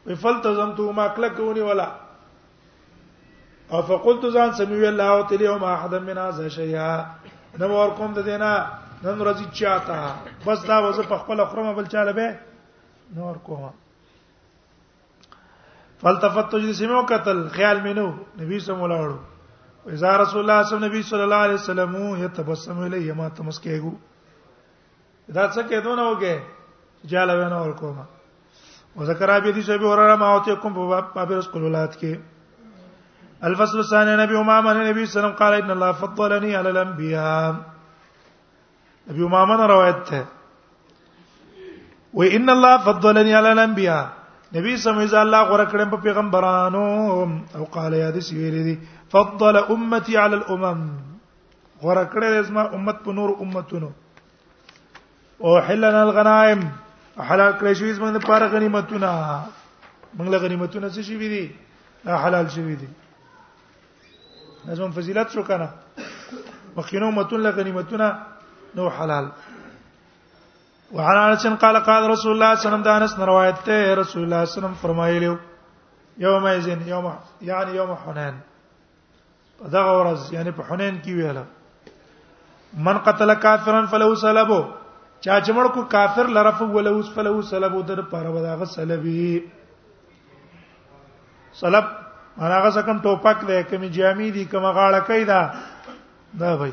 وی 0.06 0.15
فلتزمتو 0.25 0.84
ما 1.00 1.06
کلک 1.15 1.36
ونی 1.39 1.62
ولا 1.70 1.89
او 3.72 3.82
فقلت 3.82 4.26
ځان 4.34 4.52
سمي 4.58 4.88
الله 4.88 5.22
تعالی 5.30 5.48
او 5.48 5.58
ما 5.60 5.74
احد 5.74 5.96
من 5.96 6.18
از 6.18 6.42
شيا 6.56 7.06
نو 7.60 7.68
ور 7.70 7.90
کوم 7.98 8.14
د 8.14 8.20
دینا 8.26 8.54
نن 9.04 9.18
ورځی 9.22 9.46
چاته 9.60 10.00
بس 10.46 10.60
دا 10.68 10.84
وزه 10.86 11.04
په 11.12 11.18
خپل 11.24 11.38
خرمه 11.46 11.74
بل 11.80 11.88
چاله 11.94 12.14
به 12.20 12.28
نور 13.16 13.36
کوم 13.48 13.64
فالتفت 16.02 16.54
جسمو 16.66 17.00
قتل 17.10 17.40
خیال 17.58 17.78
مینو 17.88 18.08
نبی 18.42 18.58
سم 18.68 18.78
ولاړو 18.82 19.18
اذا 19.98 20.12
رسول 20.24 20.40
الله 20.42 20.60
صلی 20.64 20.70
الله 20.76 20.86
نبی 20.88 21.00
صلی 21.12 21.22
الله 21.28 21.36
علیه 21.48 21.56
وسلم 21.62 21.94
یتبسم 22.26 22.78
الیه 22.80 23.14
ما 23.14 23.28
تمسکېګو 23.30 23.94
دا 25.36 25.44
څه 25.50 25.62
کېدو 25.70 25.92
نه 26.00 26.04
وګه 26.12 26.36
جاله 27.16 27.34
ونه 27.42 27.58
ور 27.66 27.74
کومه 27.84 28.04
وذکر 28.98 29.30
ابي 29.38 29.52
دي 29.52 29.62
شبي 29.64 29.86
ورره 29.86 30.16
ما 30.16 30.34
اوته 30.34 30.56
کوم 30.56 30.74
په 30.80 30.84
باب 31.20 31.30
رسول 31.42 31.64
الله 31.66 31.86
کې 32.00 32.14
الفصل 33.44 33.79
الثاني 33.79 34.15
نبي 34.24 34.38
امام 34.39 34.67
النبي 34.67 35.06
صلى 35.06 35.10
الله 35.10 35.10
عليه 35.10 35.22
وسلم 35.27 35.32
قال 35.41 35.53
ان 35.53 35.72
الله 35.72 35.91
فضلني 35.91 36.56
على 36.56 36.70
الانبياء 36.70 37.56
نبي 39.10 39.22
امام 39.24 39.34
امامه 39.51 39.65
روايته 39.65 40.25
وان 42.13 42.50
الله 42.50 42.77
فضلني 42.77 43.36
على 43.36 43.51
الانبياء 43.51 44.13
نبی 44.56 44.77
سمې 44.77 45.06
ځا 45.12 45.22
الله 45.22 45.41
غره 45.44 45.63
کړم 45.72 45.89
په 45.91 45.98
پیغمبرانو 45.98 46.86
او 47.56 47.63
قال 47.72 47.94
يا 47.94 48.10
دي 48.10 48.22
سویل 48.22 48.63
دي 48.63 48.79
فضل 49.12 49.56
امتي 49.58 50.17
على 50.17 50.36
الامم 50.36 50.79
غره 51.84 52.03
کړل 52.13 52.44
زما 52.44 52.62
امت 52.75 52.98
په 53.06 53.12
نور 53.13 53.29
امتونو 53.41 53.91
او 55.44 55.60
حلنا 55.62 56.01
الغنائم 56.03 56.60
حلال 57.29 57.51
کړی 57.58 57.74
شوې 57.74 57.91
زما 57.98 58.12
د 58.12 58.17
پاره 58.27 58.48
غنیمتونه 58.48 59.10
موږ 60.17 60.27
له 60.29 60.38
غنیمتونه 60.38 60.88
څه 60.89 61.01
شي 61.01 61.17
وې 61.20 61.27
دي 62.10 62.15
حلال 62.24 62.50
شوې 62.50 62.75
دي 62.82 62.88
نظم 64.68 64.92
فضیلت 64.92 65.32
شو 65.34 65.44
کنه 65.48 65.70
مخینو 66.78 67.12
متون 67.12 67.42
له 67.44 67.52
غنیمتونه 67.58 68.08
نو 68.76 68.88
حلال 69.00 69.30
وعن 70.96 71.18
انس 71.18 71.46
قال 71.48 71.78
قال 71.90 72.10
رسول 72.12 72.32
الله 72.36 72.56
صلى 72.56 72.74
الله 72.76 72.92
عليه 72.92 73.06
وسلم 73.06 73.24
روایت 73.30 73.56
ته 73.68 73.94
رسول 74.02 74.24
الله 74.24 74.44
صلى 74.44 74.44
الله 74.44 74.44
عليه 74.44 74.56
وسلم 74.68 74.74
فرمایلیو 74.82 75.36
یوم 76.24 76.46
ایزن 76.52 76.80
یوم 76.88 77.08
یعنی 77.50 77.72
یوم 77.80 77.92
حنین 78.04 78.36
دا 79.74 79.84
غورز 79.86 80.34
یعنی 80.34 80.52
په 80.58 80.64
حنین 80.70 81.00
کې 81.02 81.08
ویاله 81.14 81.44
من 82.88 82.98
قتل 83.06 83.34
کافرا 83.46 83.86
فلو 83.92 84.10
سلبو 84.26 84.60
چا 85.22 85.38
چې 85.42 85.52
مړ 85.54 85.74
کو 85.74 85.84
کافر 85.94 86.28
لرف 86.40 86.62
ولو 86.76 87.02
فلو 87.14 87.42
سلبو 87.54 87.82
در 87.92 88.02
پر 88.12 88.26
وداغه 88.36 88.66
سلبي 88.74 89.30
سلب 91.62 91.96
هغه 92.39 92.70
څکم 92.72 92.98
ټوپک 93.03 93.38
دی 93.48 93.63
کوم 93.70 93.84
جامې 93.86 94.29
دي 94.34 94.44
کوم 94.51 94.65
غاړه 94.65 95.00
کوي 95.10 95.24
دا 95.25 95.39
دا 96.39 96.50
وای 96.60 96.72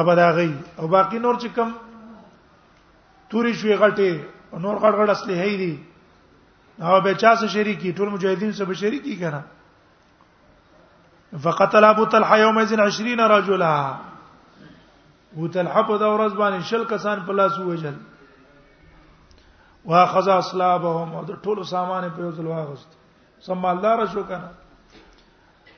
ابا 0.00 0.12
دا 0.14 0.28
غي 0.36 0.54
او 0.78 0.86
باقي 0.94 1.18
نور 1.18 1.34
چې 1.42 1.46
کوم 1.54 1.70
توري 3.32 3.52
شوي 3.60 3.74
غټي 3.82 4.12
نور 4.64 4.76
غړ 4.82 4.92
غړ 4.92 5.08
اصلي 5.10 5.34
هي 5.40 5.54
دي 5.62 5.74
او 6.80 6.96
به 7.00 7.12
چا 7.14 7.34
سره 7.36 7.48
شریکی 7.54 7.92
ټول 7.96 8.08
مجاهدین 8.08 8.52
سره 8.52 8.74
شریکی 8.82 9.14
کړه 9.22 9.40
فقتل 11.46 11.84
ابو 11.84 12.04
طلحه 12.16 12.36
يومئذ 12.40 12.72
20 12.72 13.20
رجلا 13.34 13.72
ابو 15.34 15.48
طلحه 15.56 15.82
په 15.88 15.94
دورز 16.02 16.32
باندې 16.34 16.60
شل 16.68 16.82
کسان 16.92 17.16
په 17.26 17.32
لاس 17.40 17.56
وجل 17.58 17.96
واخذ 19.90 20.26
اصلابهم 20.36 21.08
او 21.14 21.20
ټول 21.26 21.58
سامان 21.72 22.04
په 22.16 22.20
یو 22.22 22.30
ځل 22.36 22.46
واغست 22.52 22.90
سم 23.44 23.58
مالدار 23.60 24.00
شو 24.12 24.22
کنه 24.26 24.50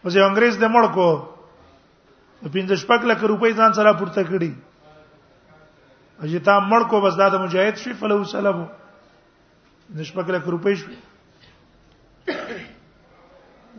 اوس 0.04 0.16
یو 0.16 0.26
انګريز 0.26 0.58
دې 0.60 0.68
مړ 0.74 0.84
کو 0.94 1.06
پینځه 2.52 2.76
شپږ 2.82 3.00
لک 3.10 3.18
روپۍ 3.32 3.52
ځان 3.60 3.70
سره 3.78 3.92
پورته 4.00 4.22
کړي 4.30 4.50
اجي 6.24 6.38
تا 6.50 6.54
مړ 6.68 6.82
کو 6.92 6.96
بس 7.06 7.16
دا 7.18 7.26
د 7.34 7.36
مجاهد 7.44 7.74
شي 7.84 7.92
فلو 8.02 8.18
سلبو 8.34 8.64
نشپږ 9.96 10.26
لک 10.36 10.44
روپۍ 10.54 10.74
شي 10.82 10.92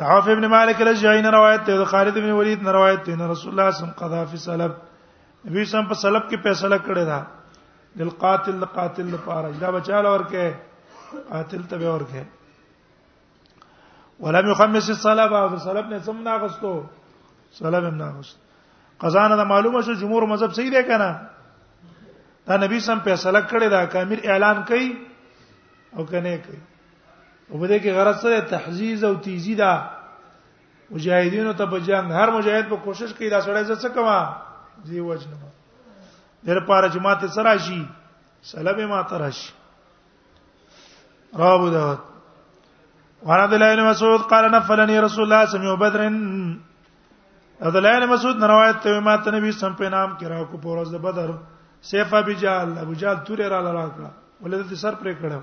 عوف 0.10 0.28
بن 0.30 0.46
مالك 0.54 0.78
الأشجعي 0.82 1.22
روایت 1.36 1.62
ده 1.70 1.86
خالد 1.92 2.14
بن 2.18 2.24
الوليد 2.34 2.60
روایت 2.80 3.00
ده 3.10 3.26
رسول 3.28 3.52
الله 3.52 3.52
صلى 3.52 3.52
الله 3.60 3.70
عليه 3.70 3.80
وسلم 3.82 3.94
قضى 4.02 4.22
في 4.32 4.38
السلب 4.40 4.72
نبی 5.48 5.64
سم 5.72 5.86
په 5.90 5.96
سلب 6.02 6.24
کې 6.30 6.38
فیصله 6.44 6.78
کړی 6.78 7.06
دا 7.06 7.24
دل 8.00 8.10
قاتل 8.24 8.66
قاتل 8.78 9.06
لپاره 9.16 9.52
دا 9.62 9.72
بچاله 9.78 10.10
ورکه 10.10 10.56
قاتل 11.30 11.62
ته 11.74 11.94
ورکه 11.94 12.24
ولم 14.26 14.50
يخمس 14.52 14.90
الصلاه 14.94 15.42
او 15.42 15.58
صلب 15.66 15.90
نه 15.90 16.00
سم 16.08 16.22
ناغستو 16.30 16.76
صلب 17.60 17.84
هم 17.92 17.96
ناغست 17.98 18.38
قضا 19.04 19.28
نه 19.28 19.44
معلومه 19.54 19.82
شو 19.90 19.94
جمهور 20.02 20.24
مذهب 20.34 20.54
صحیح 20.58 20.72
دی 20.76 20.84
کنه 20.90 21.08
دا 22.52 22.58
نبی 22.66 22.80
سم 22.90 23.00
فیصله 23.08 23.44
کړی 23.48 23.68
دا 23.76 23.86
کامیر 23.96 24.20
اعلان 24.26 24.62
کړي 24.66 24.96
او 25.96 26.06
کنه 26.12 26.36
کړي 26.44 26.62
او 27.52 27.60
بده 27.60 27.80
کې 27.80 27.90
غرض 28.02 28.22
سره 28.28 28.40
تحزیز 28.58 29.04
او 29.12 29.16
تیزی 29.30 29.56
دا 29.64 29.72
مجاهدینو 30.92 31.54
ته 31.58 31.66
په 31.74 31.80
جنگ 31.90 32.12
هر 32.20 32.32
مجاهد 32.38 32.70
په 32.76 32.88
کوشش 32.90 33.14
کوي 33.20 33.30
دا 33.38 33.42
سړی 33.50 33.64
ځکه 33.72 33.88
کما 34.02 34.20
زی 34.84 35.00
وجنم 35.00 35.44
در 36.46 36.60
پاره 36.60 36.90
جماعت 36.90 37.26
سره 37.28 37.58
شي 37.58 37.88
سلبه 38.42 38.86
ما 38.88 39.04
ترش 39.04 39.54
رابو 41.36 41.70
داود 41.70 42.00
وعن 43.26 43.40
عبد 43.44 43.54
الله 43.54 43.76
بن 43.76 43.84
مسعود 43.90 44.22
قال 44.22 44.52
نفلني 44.56 45.00
رسول 45.00 45.24
الله 45.34 45.46
سمع 45.52 45.76
بدر 45.76 46.02
عبد 47.62 47.76
الله 47.76 48.00
بن 48.00 48.06
مسعود 48.08 48.44
روایت 48.44 48.80
ته 48.84 49.00
ما 49.00 49.18
ته 49.18 49.32
نبی 49.32 49.52
سم 49.52 49.74
په 49.74 49.90
نام 49.90 50.18
کې 50.18 50.24
راو 50.24 50.46
کو 50.46 50.58
په 50.58 50.68
ورځ 50.68 50.92
د 50.94 51.02
بدر 51.02 51.32
سیفا 51.82 52.22
بجال 52.22 52.78
ابو 52.78 52.94
جال 52.94 53.16
تورې 53.26 53.42
را 53.52 53.62
لاله 53.62 53.92
کړه 53.96 54.12
ولې 54.44 54.70
دې 54.70 54.74
سر 54.74 54.96
پرې 54.96 55.16
کړه 55.22 55.40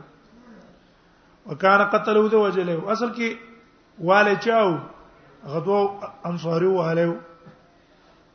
وکانه 1.46 1.84
قتلوه 1.84 2.28
ده 2.30 2.36
وجله 2.36 2.92
اصل 2.92 3.12
کې 3.12 3.34
والي 3.98 4.36
چاو 4.36 4.78
غدو 5.44 5.90
انصاري 6.26 6.66
والو 6.66 7.16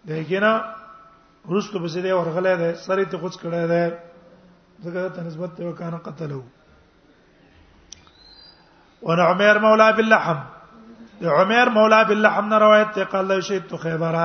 دګینا 0.08 0.52
ورستو 1.50 1.80
بسې 1.80 2.02
دی 2.06 2.12
ورغله 2.12 2.54
ده 2.62 2.74
سره 2.86 3.06
ته 3.12 3.18
غوڅ 3.22 3.36
کړه 3.44 3.70
ده 3.74 3.84
ځکه 4.84 5.14
ته 5.16 5.22
نسبت 5.28 5.56
ته 5.58 5.66
وکانه 5.66 5.98
قتلو 5.98 6.42
وانا 9.02 9.26
عمر 9.34 9.60
مولا 9.66 9.88
باللحم 10.00 11.24
عمر 11.38 11.70
مولا 11.78 12.02
باللحم 12.12 12.50
نه 12.52 12.58
روایت 12.64 12.92
ته 12.98 13.04
قال 13.14 13.28
له 13.34 13.40
شهدت 13.50 13.76
خیبر 13.86 14.18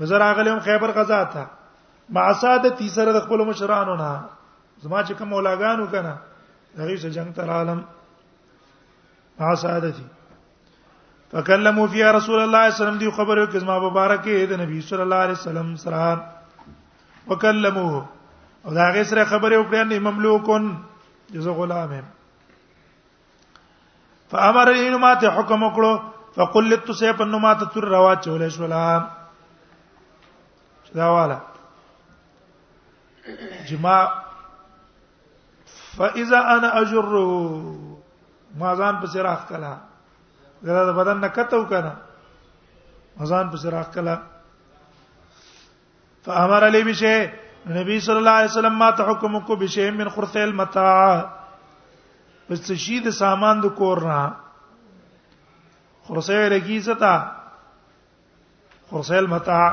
وزر 0.00 0.20
اغلم 0.26 0.60
خیبر 0.66 0.90
غزا 0.94 1.24
تا 1.32 1.44
مع 2.16 2.24
سادتي 2.44 2.88
سره 2.96 3.12
د 3.16 3.24
خپل 3.26 3.44
مشرانو 3.52 3.96
نه 4.02 4.12
زما 4.82 5.02
چې 5.02 5.12
کوم 5.18 5.32
مولاګانو 5.34 5.92
کنه 5.92 6.18
دغه 6.76 6.96
سره 6.96 7.10
جنگ 7.18 7.32
تر 7.40 7.50
عالم 7.58 7.84
مع 9.42 9.54
سادتي 9.64 10.04
فکلمو 11.34 11.86
فی 11.92 12.02
رسول 12.16 12.40
الله 12.40 12.42
صلی 12.42 12.42
الله 12.42 12.58
علیه 12.58 12.74
وسلم 12.74 12.98
دی 12.98 13.10
خبر 13.14 13.38
یو 13.38 13.46
کزما 13.54 13.78
مبارکه 13.86 14.46
د 14.50 14.60
نبی 14.60 14.80
صلی 14.88 15.00
الله 15.04 15.16
علیه 15.24 15.36
وسلم 15.38 15.70
سره 15.76 16.02
وکلمو 17.30 18.02
او 18.64 18.74
دا 18.74 18.82
هغه 18.88 19.04
سره 19.12 19.22
خبر 19.30 19.52
یو 19.54 19.62
کړی 19.70 19.84
نه 19.88 19.98
مملوکون 20.04 20.68
جز 21.32 21.48
غلام 21.56 21.94
فامر 24.34 24.68
ان 24.74 24.94
ما 25.04 25.10
ته 25.24 25.28
حکم 25.38 25.62
وکړو 25.66 26.00
فقل 26.36 26.64
لتصيب 26.72 27.22
ان 27.24 27.34
ما 27.44 27.54
ته 27.62 27.68
تر 27.76 27.84
روا 27.92 28.12
چول 28.26 28.44
شولا 28.58 28.82
دا 30.98 31.08
والا 31.14 31.38
جما 33.72 33.96
فاذا 35.96 36.40
انا 36.56 36.72
اجره 36.82 37.32
ما 38.62 38.74
ځان 38.82 39.00
په 39.02 39.06
سره 39.16 39.32
اخ 39.32 39.42
کلا 39.50 39.72
دا 40.66 40.82
د 40.88 40.90
بدن 40.98 41.16
نه 41.24 41.28
کته 41.36 41.56
وکړه 41.60 41.92
ځان 43.30 43.46
په 43.54 43.60
سراخ 43.62 43.88
کلا 43.94 44.14
فامر 46.28 46.62
علی 46.68 46.82
بشه 46.88 47.14
نبی 47.78 47.96
صلی 48.06 48.20
الله 48.22 48.36
علیه 48.38 48.52
وسلم 48.54 48.76
ما 48.82 48.88
تحکم 49.00 49.34
کو 49.50 49.56
بشه 49.62 49.88
من 49.98 50.08
خرث 50.14 50.36
المتاع 50.42 51.16
پس 52.48 52.60
شي 52.84 52.96
د 53.06 53.08
سامان 53.18 53.60
د 53.64 53.66
کور 53.80 53.98
نه 54.08 54.22
خرسه 56.06 56.48
لګی 56.52 56.78
زتا 56.88 57.14
خرسه 58.92 59.16
المتاع 59.24 59.66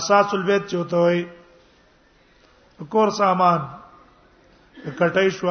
اساس 0.00 0.28
البيت 0.40 0.62
چوتوي 0.74 1.26
کور 2.96 3.08
سامان 3.20 3.60
کټای 4.98 5.28
شو 5.40 5.48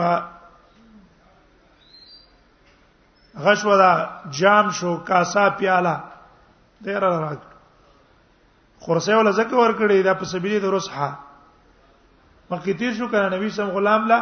غشوه 3.37 3.77
دا 3.77 4.09
جام 4.31 4.69
شو 4.69 4.95
کاسا 5.07 5.49
پیاله 5.49 5.95
ډیر 6.83 6.99
راک 7.01 7.39
خورسه 8.85 9.15
ولا 9.15 9.31
زکه 9.39 9.55
ور 9.55 9.73
کړی 9.79 10.03
دا 10.03 10.13
په 10.13 10.25
سبیلی 10.31 10.59
د 10.59 10.65
رسحه 10.75 11.09
مکه 12.51 12.73
تیر 12.81 12.93
شو 12.97 13.07
کنه 13.07 13.29
نبی 13.35 13.49
سم 13.57 13.69
غلام 13.75 14.07
لا 14.07 14.19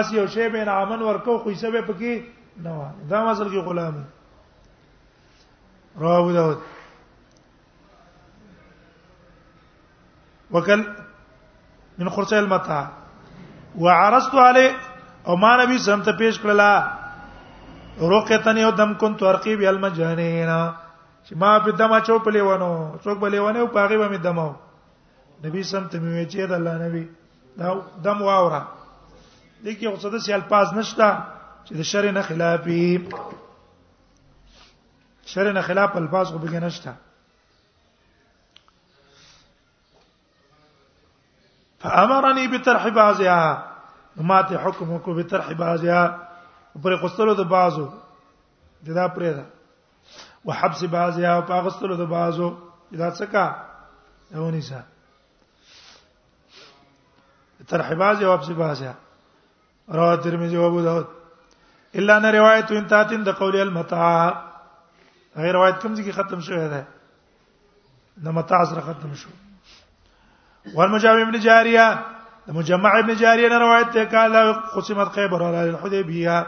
اس 0.00 0.12
یو 0.12 0.26
شی 0.34 0.48
به 0.48 0.60
انعامن 0.62 1.02
ورکو 1.02 1.38
خو 1.38 1.50
یې 1.50 1.86
پکې 1.86 2.22
نو 2.56 2.86
دا 3.10 3.24
مزل 3.24 3.50
کې 3.50 3.66
غلام 3.70 4.04
رواه 6.00 6.18
ابو 6.20 6.32
داود 6.32 6.58
وکل 10.52 10.84
من 11.98 12.08
خرسه 12.16 12.36
المتا 12.38 12.80
وعرضت 13.86 14.34
علی 14.44 14.68
او 15.24 15.36
ما 15.36 15.50
نبی 15.64 15.78
سم 15.88 16.02
ته 16.02 16.12
پیش 16.22 16.40
کړلا 16.44 16.72
روکتن 18.00 18.56
یو 18.58 18.70
دم 18.78 18.94
کن 18.94 19.14
تو 19.16 19.26
ارقیب 19.28 19.60
المجانینا 19.68 20.58
چې 21.28 21.34
ما 21.38 21.58
په 21.58 21.70
دم 21.78 21.92
اچو 21.92 22.18
په 22.18 22.30
لیوانو 22.30 22.70
څوک 23.04 23.20
په 23.20 23.28
لیوانو 23.34 23.66
په 23.66 23.80
هغه 23.80 23.98
باندې 23.98 24.20
دمو 24.26 24.54
نبی 25.46 25.62
سم 25.70 25.88
ته 25.88 25.98
مې 25.98 26.32
چې 26.32 26.46
د 26.46 26.52
الله 26.52 26.78
نبی 26.84 27.04
دا 27.56 27.74
دم 28.04 28.22
واورا 28.28 28.62
دګي 29.64 29.86
او 29.86 29.96
څه 29.96 30.08
د 30.14 30.18
سیال 30.26 30.40
پاز 30.52 30.72
نشتا 30.78 31.08
چې 31.64 31.74
د 31.80 31.88
شر 31.92 32.10
نه 32.12 32.22
خلافي 32.22 33.08
شر 35.34 35.52
نه 35.52 35.62
خلاف 35.70 35.96
الفاظ 36.02 36.28
خو 36.36 36.44
به 36.44 36.60
نشتا 36.66 36.92
فامرني 41.82 42.48
بترح 42.54 42.86
ازيا 43.08 43.42
ما 44.30 44.42
ته 44.42 44.56
حکم 44.66 44.96
کو 45.04 45.14
بترح 45.20 45.52
ازيا 45.72 46.06
پر 46.82 46.94
غسلو 47.02 47.34
د 47.34 47.44
بازو 47.54 47.86
جدا 48.86 49.06
پرې 49.14 49.32
دا 49.34 49.44
وحبس 50.48 50.82
بازي 50.90 51.26
او 51.26 51.40
په 51.50 51.60
غسلو 51.66 51.96
د 52.00 52.10
بازو 52.14 52.48
جدا 52.92 53.10
څکا 53.20 53.46
اونی 54.44 54.60
سا 54.68 54.80
ترحباز 57.68 58.22
او 58.24 58.34
حبس 58.36 58.50
بازي 58.58 58.90
رواه 59.94 60.16
ترمذي 60.26 60.56
او 60.56 60.66
ابو 60.66 60.80
داود 60.82 61.06
الا 62.00 62.16
ان 62.16 62.24
روایت 62.34 62.70
انتاتن 62.72 63.24
د 63.28 63.38
قول 63.40 63.56
المتاع 63.60 64.12
غیر 65.42 65.54
روایت 65.54 65.78
کوم 65.82 65.94
چې 65.96 66.10
ختم 66.20 66.40
شوی 66.50 66.68
ده 66.74 66.84
نو 68.22 68.32
متاع 68.38 68.62
سره 68.70 68.80
ختم 68.90 69.14
شو 69.22 69.30
والمجامع 70.78 71.26
ابن 71.28 71.38
جاريه 71.48 71.86
مجمع 72.60 72.92
ابن 73.02 73.14
جاريه 73.24 73.58
روایت 73.64 73.90
ته 73.90 74.04
قال 74.16 74.52
قسمت 74.76 75.08
خیبر 75.18 75.44
على 75.44 75.68
الحديبيه 75.70 76.38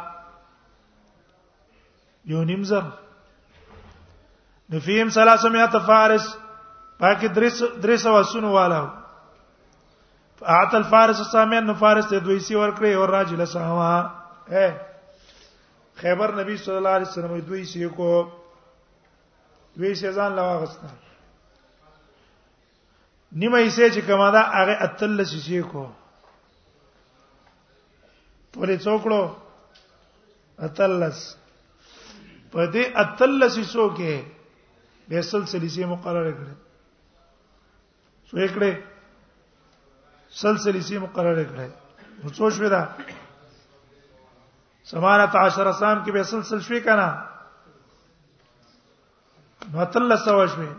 یو 2.31 2.41
نیم 2.43 2.63
زر 2.71 2.83
نفیم 4.73 5.07
300 5.17 5.79
فارس 5.87 6.25
پاک 6.99 7.21
درس 7.35 7.57
درس 7.83 8.03
وسونو 8.05 8.49
والا 8.53 8.81
فاعت 10.39 10.71
الفارس 10.75 11.17
سامعن 11.31 11.65
نو 11.67 11.73
فارس 11.79 12.07
ته 12.09 12.19
دوی 12.25 12.39
سی 12.47 12.53
ور 12.55 12.71
کړی 12.77 12.91
او 12.95 13.03
راجل 13.11 13.41
ساما 13.53 13.91
اے 14.55 14.67
خیبر 16.01 16.27
نبی 16.43 16.55
صلی 16.57 16.75
الله 16.77 16.89
علیه 16.99 17.07
وسلم 17.09 17.33
دوی 17.47 17.63
سی 17.71 17.79
کو 17.95 18.09
دوی 19.77 19.91
سی 20.01 20.09
ځان 20.11 20.31
لوا 20.35 20.55
غستا 20.61 20.87
نیمه 23.31 23.59
یې 23.63 23.89
چې 23.93 24.01
کما 24.11 24.27
دا 24.37 24.41
هغه 24.53 24.75
اتل 24.85 25.19
سی 25.31 25.39
سی 25.47 25.61
کو 25.71 25.83
پرې 28.53 28.77
څوکړو 28.83 29.21
اتلس 30.69 31.19
په 32.53 32.61
دې 32.77 32.83
اتلس 33.03 33.55
سو 33.73 33.83
کې 33.99 34.15
به 35.09 35.19
سلسله 35.31 35.67
سي 35.75 35.83
مقرره 35.85 36.31
کړې 36.31 36.55
سو 38.29 38.37
یې 38.37 38.47
کړې 38.53 38.73
سلسله 40.37 40.79
سي 40.87 40.97
مقرره 41.05 41.43
کړه 41.51 41.67
نو 42.21 42.27
څو 42.37 42.47
شوې 42.55 42.69
ده 42.73 42.81
سمانه 44.91 45.25
عشر 45.45 45.71
سام 45.81 45.97
کې 46.03 46.11
به 46.15 46.23
سلسله 46.23 46.61
شوې 46.67 46.79
کنه 46.85 47.09
نو 49.73 49.85
تل 49.93 50.09
سوا 50.25 50.45
شوې 50.53 50.71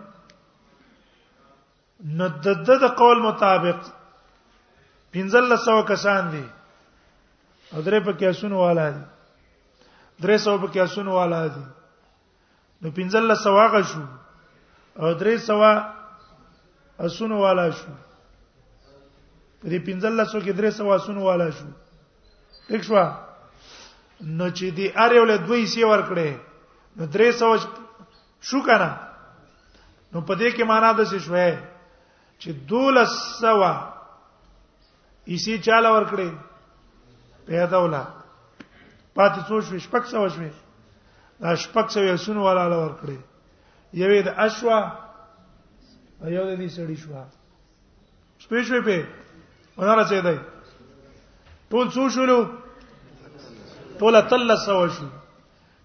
نو 2.18 2.26
د 2.28 2.46
د 2.66 2.68
د 2.82 2.84
قول 3.00 3.18
مطابق 3.26 3.78
پنځل 5.14 5.56
سوا 5.64 5.82
کسان 5.88 6.24
دي 6.32 6.44
او 7.74 7.82
درې 7.82 7.98
په 8.06 8.12
کیسونو 8.22 8.56
والا 8.58 8.86
دي 8.94 9.04
درې 10.22 10.36
سو 10.38 10.58
په 10.58 10.66
کیسونو 10.74 11.12
والا 11.12 11.46
دي 11.46 11.64
نو 12.82 12.90
پنځل 12.98 13.34
سوا 13.44 13.66
غشو 13.74 14.02
او 15.00 15.06
درې 15.20 15.34
سوا 15.38 15.72
اسونو 17.06 17.36
والا 17.40 17.66
شو 17.78 17.90
دې 19.64 19.78
1500 19.86 20.44
کې 20.44 20.52
درې 20.52 20.70
سوا 20.70 20.98
سونو 21.06 21.20
والا 21.24 21.48
شو 21.58 21.68
ټیک 22.68 22.82
شو 22.88 22.96
نو 24.38 24.46
چې 24.56 24.66
دې 24.76 24.86
اړ 25.02 25.10
یو 25.18 25.24
له 25.30 25.36
دوی 25.46 25.62
سی 25.72 25.82
ور 25.90 26.02
کړې 26.08 26.30
نو 26.96 27.02
درې 27.14 27.28
سوا 27.40 27.56
شو 28.48 28.60
کنه 28.66 28.90
نو 30.12 30.20
په 30.28 30.34
دې 30.40 30.48
کې 30.56 30.64
معنا 30.72 30.92
د 30.98 31.10
څه 31.10 31.18
شوې 31.26 31.48
چې 32.40 32.48
دولس 32.68 33.12
سوا 33.42 33.72
اسی 35.32 35.54
چاله 35.66 35.90
ور 35.94 36.04
کړې 36.10 36.28
پیدا 37.46 37.78
ولا 37.84 38.04
پاتې 39.14 39.40
څو 39.48 39.54
شو 39.66 39.76
شپږ 39.86 40.04
سوا 40.12 40.28
شوې 40.34 40.50
دا 41.40 41.50
شپږ 41.62 41.86
سوا 41.96 42.14
سونو 42.24 42.40
والا 42.48 42.64
ور 42.82 42.94
کړې 43.00 43.18
یوې 44.02 44.20
د 44.26 44.30
اشوا 44.46 44.78
یو 46.36 46.44
د 46.48 46.52
دې 46.60 46.68
سړی 46.76 46.96
شو 47.02 47.10
سپېښوي 48.42 48.80
په 48.86 48.96
ونه 49.80 49.94
رسیدای 49.96 50.38
ټول 51.72 51.86
څو 51.96 52.08
شولو 52.14 52.38
ټول 53.98 54.14
اتل 54.16 54.52
سو 54.66 54.80
شو 54.96 55.08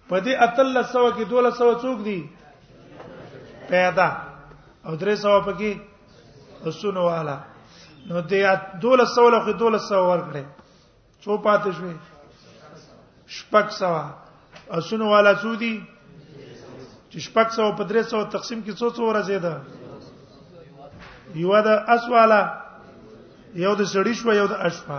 په 0.08 0.16
دې 0.24 0.32
اتل 0.46 0.82
سو 0.92 1.04
کې 1.16 1.24
ټول 1.32 1.50
سو 1.58 1.72
څوک 1.84 1.98
دي 2.08 2.18
پیدا 3.70 4.08
او 4.86 4.96
درې 5.02 5.14
سو 5.22 5.32
پکې 5.46 5.80
حسن 6.64 6.96
والا 7.06 7.36
نو 8.10 8.20
دې 8.20 8.58
ټول 8.82 9.04
سو 9.14 9.24
له 9.36 9.52
ټول 9.64 9.78
سو 9.86 10.00
ورکړي 10.10 10.44
څو 11.22 11.38
پاتې 11.44 11.70
شوي 11.78 11.96
شپږ 13.36 13.66
سو 13.78 14.04
حسن 14.76 15.00
والا 15.14 15.32
څو 15.46 15.54
دي 15.64 15.72
چې 17.10 17.18
شپږ 17.26 17.48
سو 17.56 17.72
په 17.80 17.84
درې 17.84 18.02
سو 18.12 18.22
تقسیم 18.36 18.60
کې 18.60 18.72
څو 18.72 18.86
څو 18.90 19.02
ورځې 19.08 19.38
ده 19.38 19.54
یو 21.46 21.58
ده 21.64 21.74
اسواله 21.96 22.44
یو 23.64 23.74
د 23.74 23.82
سړی 23.94 24.14
شو 24.20 24.30
یو 24.32 24.46
د 24.52 24.54
اشفا 24.68 24.98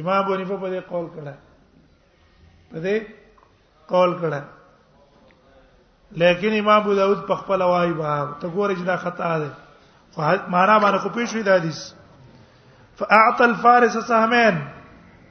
امام 0.00 0.18
ابو 0.22 0.30
حنیفه 0.34 0.56
په 0.64 0.68
دې 0.72 0.80
قول 0.90 1.06
کړه 1.16 1.34
په 2.72 2.78
دې 2.84 2.96
قول 3.92 4.10
کړه 4.22 4.40
لیکن 6.22 6.50
امام 6.58 6.78
ابو 6.82 6.92
داود 7.00 7.20
په 7.28 7.34
خپل 7.40 7.58
وايي 7.72 7.92
باب 8.02 8.26
ته 8.40 8.46
ګورې 8.54 8.74
چې 8.78 8.84
دا 8.92 8.96
خطا 9.06 9.32
ده 9.44 9.50
خو 10.14 10.20
معنا 10.54 10.74
باندې 10.84 10.98
خو 11.02 11.08
پیښ 11.18 11.28
وی 11.34 11.42
د 11.48 11.50
حدیث 11.58 11.80
فاعطى 13.02 13.44
الفارس 13.50 13.96
سهمين 14.12 14.54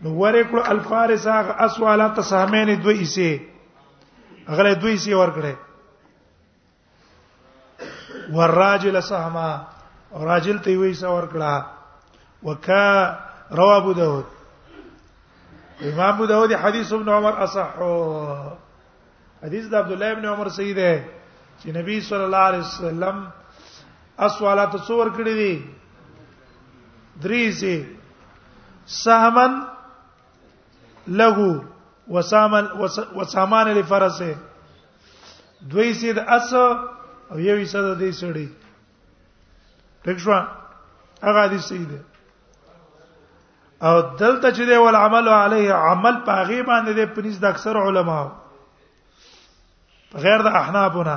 نو 0.04 0.10
ورکړو 0.22 0.70
الفارس 0.76 1.24
هغه 1.34 1.54
اسواله 1.66 2.08
ته 2.20 2.24
سهمين 2.30 2.68
دوی 2.86 2.98
ایسه 3.08 3.32
غله 4.62 4.74
دوی 4.86 4.92
ایسه 4.96 5.14
ورکړه 5.24 5.54
والراجل 8.38 8.96
سهما 9.12 9.50
راجل 10.32 10.58
ته 10.66 10.70
وی 10.82 10.88
ایسه 10.94 11.08
ورکړه 11.08 11.81
وكا 12.43 13.19
روى 13.51 13.77
ابو 13.77 13.91
داود 13.93 14.25
امام 15.82 16.13
ابو 16.13 16.25
داود 16.25 16.54
حديث 16.54 16.93
ابن 16.93 17.10
عمر 17.10 17.43
اصح 17.43 17.67
حديث 19.43 19.73
عبد 19.73 19.91
الله 19.91 20.12
ابن 20.12 20.25
عمر 20.25 20.49
صحیح 20.49 20.75
ده 20.75 21.04
چې 21.63 21.67
نبی 21.75 22.01
صلی 22.01 22.23
الله 22.23 22.38
علیه 22.38 22.60
وسلم 22.60 23.30
اسوالات 24.19 24.71
څور 24.88 25.08
کړی 25.17 25.34
دي 25.38 25.62
درې 27.21 27.51
سي 27.51 27.86
سهمن 28.86 29.62
لغو 31.08 31.63
وسامن 32.10 32.67
وسامان 33.15 33.67
لفرسه 33.71 34.36
دوی 35.62 35.93
سي 35.93 36.13
د 36.13 36.17
اس 36.19 36.54
او 36.54 37.38
یوې 37.38 37.65
سره 37.65 37.93
د 37.95 37.99
دې 37.99 38.13
سړي 38.19 38.47
پښوا 40.04 40.47
هغه 41.23 41.47
دې 41.47 41.60
سي 41.67 41.86
ده 41.86 41.99
او 43.88 43.94
دلته 44.02 44.50
چې 44.52 44.65
دی 44.70 44.76
ول 44.86 44.96
عمل 44.96 45.28
علیه 45.34 45.74
عمل 45.89 46.15
پاغي 46.26 46.58
باندې 46.65 46.91
دی 46.98 47.06
پنځ 47.13 47.36
د 47.44 47.46
اکثر 47.48 47.76
علماو 47.84 48.28
غیر 50.26 50.41
د 50.48 50.50
احنابنا 50.58 51.13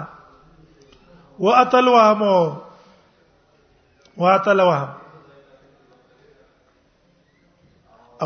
واتل 1.46 1.88
وهمو 1.94 2.36
واتل 4.22 4.58
وهم 4.64 4.88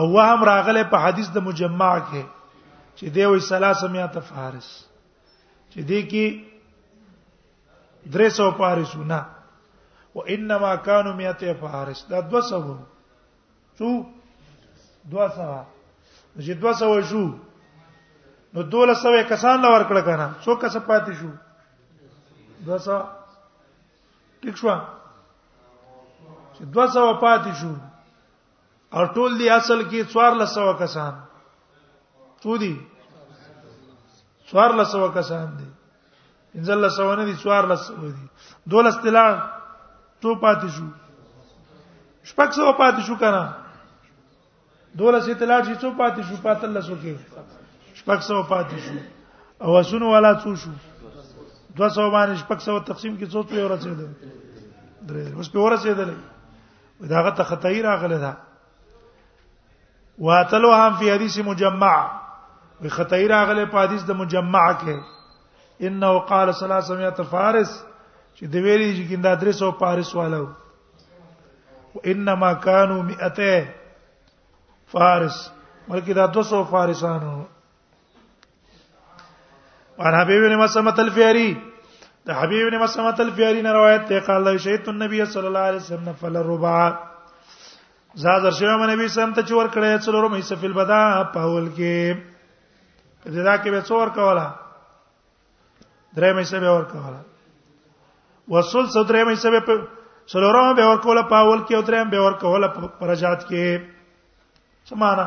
او 0.00 0.06
وهم 0.12 0.44
راغله 0.48 0.82
په 0.92 0.98
حدیث 1.04 1.28
د 1.36 1.38
مجمع 1.46 1.88
کې 1.98 2.22
چې 2.96 3.06
دی 3.16 3.24
وې 3.26 3.38
سلاسمیا 3.46 4.06
تفارس 4.18 4.68
چې 5.70 5.78
دی 5.88 6.00
کې 6.12 6.26
درې 8.18 8.28
سو 8.38 8.46
پارسونه 8.60 9.18
وانما 10.20 10.70
كانوا 10.76 11.32
100 11.40 11.58
فارس 11.64 12.04
دا 12.14 12.20
200 12.20 12.76
څو 13.80 13.90
200 15.10 15.62
چې 16.44 16.54
200 16.54 17.02
شو 17.10 17.24
نو 18.52 18.60
1200 18.62 19.28
کسان 19.28 19.58
لور 19.62 19.80
کړ 19.88 20.00
کنه 20.08 20.26
څو 20.44 20.54
کس 20.62 20.76
پاتې 20.88 21.12
شو 21.20 21.30
200 22.68 23.00
ټیک 24.40 24.56
شو 24.62 24.68
چې 26.54 26.62
200 26.76 27.08
پاتې 27.20 27.52
شو 27.62 27.72
او 28.96 29.04
ټول 29.14 29.38
دی 29.38 29.48
اصل 29.58 29.78
کې 29.90 30.00
1400 30.14 30.78
کسان 30.78 31.14
څو 32.44 32.56
دي 32.64 32.74
1400 34.54 35.08
کسان 35.18 35.46
دي 35.58 35.66
انزل 36.56 36.78
له 36.82 36.88
سونه 36.96 37.24
دي 37.28 37.32
1400 37.38 38.02
دي 38.10 38.76
12 38.76 39.00
تلان 39.06 39.34
څو 40.22 40.30
پاتې 40.40 40.68
شو 40.76 40.86
شپږ 42.30 42.48
سو 42.52 42.72
پاتې 42.72 43.00
شو 43.08 43.16
کنه 43.24 43.42
دوله 44.96 45.20
سي 45.20 45.34
تلار 45.34 45.62
شي 45.64 45.74
څو 45.80 45.90
پاتې 45.90 46.22
شو 46.28 46.36
پاتل 46.42 46.70
لسو 46.76 46.94
کې 47.02 47.16
شپږ 48.00 48.20
سو 48.26 48.42
پاتې 48.42 48.78
شو 48.84 48.96
او 49.62 49.76
اسونو 49.80 50.08
والا 50.10 50.32
څو 50.44 50.54
شو 50.56 50.70
دوه 51.76 51.88
سو 51.94 52.10
باندې 52.10 52.40
شپږ 52.40 52.58
سو 52.64 52.78
تقسیم 52.90 53.16
کې 53.16 53.26
څو 53.32 53.42
په 53.42 53.64
ورسېدل 53.66 54.08
درې 55.08 55.36
اوس 55.36 55.50
په 55.52 55.58
ورسېدل 55.60 56.12
داغه 57.12 57.30
ته 57.36 57.42
خطای 57.52 57.82
راغله 57.82 58.18
ده 58.24 58.32
واتلو 60.18 60.72
هم 60.74 60.96
فی 61.02 61.10
حدیث 61.12 61.38
مجمع 61.52 61.94
وی 62.80 62.88
خطای 62.90 63.26
راغله 63.28 63.66
په 63.74 63.78
حدیث 63.84 64.02
د 64.08 64.16
مجمع 64.24 64.66
کې 64.84 64.96
انه 65.88 66.18
قال 66.32 66.54
ثلاثه 66.62 67.22
فارس 67.34 67.74
چې 68.34 68.44
د 68.44 68.54
ویلي 68.54 68.90
چې 68.96 69.10
ګنده 69.10 69.34
درې 69.40 69.50
سو 69.50 69.72
فارس 69.82 70.14
والو 70.16 70.48
وانما 72.04 72.52
كانوا 72.54 73.02
200 73.02 73.68
فارس 74.92 75.38
بلکې 75.88 76.12
دا 76.18 76.26
200 76.40 76.60
فارسانو 76.70 77.32
وان 79.98 80.14
حبيب 80.20 80.44
بن 80.46 80.54
مسلمه 80.60 80.94
الفياري 81.04 81.48
د 82.26 82.38
حبيب 82.40 82.70
بن 82.72 82.78
مسلمه 82.82 83.22
الفياري 83.26 83.62
نه 83.66 83.72
روایت 83.78 84.06
ته 84.12 84.20
قال 84.28 84.48
شهید 84.58 84.88
النبي 84.94 85.24
صلى 85.24 85.46
الله 85.50 85.66
عليه 85.72 85.82
وسلم 85.84 86.12
فل 86.22 86.36
الربع 86.44 86.76
زادر 88.24 88.56
شوی 88.60 88.68
مې 88.68 88.90
نبی 88.92 89.08
سم 89.16 89.34
ته 89.40 89.46
چور 89.48 89.66
کړی 89.66 90.04
څلور 90.06 90.30
مې 90.34 90.40
سفل 90.52 90.72
بدا 90.80 91.02
پاول 91.36 91.68
کې 91.78 93.36
دا 93.50 93.58
کې 93.58 93.76
به 93.76 93.84
څور 93.90 94.14
کولا 94.16 94.46
درې 96.16 96.32
مې 96.36 96.42
سبه 96.42 96.70
ور 96.78 96.84
کولا 96.94 97.20
وصول 98.56 98.86
څو 98.88 99.02
درې 99.10 99.24
مې 99.24 99.34
سبه 99.44 99.78
څلورم 100.34 100.72
به 100.80 100.86
ور 100.90 100.96
کوله 101.06 101.22
پاول 101.22 101.58
کې 101.58 101.74
او 101.74 101.82
درې 101.82 102.10
مې 102.10 102.26
ور 102.26 102.38
کوله 102.44 102.66
پرجات 103.02 103.46
کې 103.50 103.94
سمانه 104.90 105.26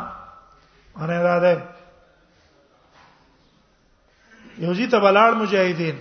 انا 0.98 1.22
را 1.26 1.40
ده 1.44 1.54
یو 4.66 4.74
جی 4.78 4.88
ته 4.92 5.00
بلاړ 5.00 5.32
مجاهدین 5.42 5.98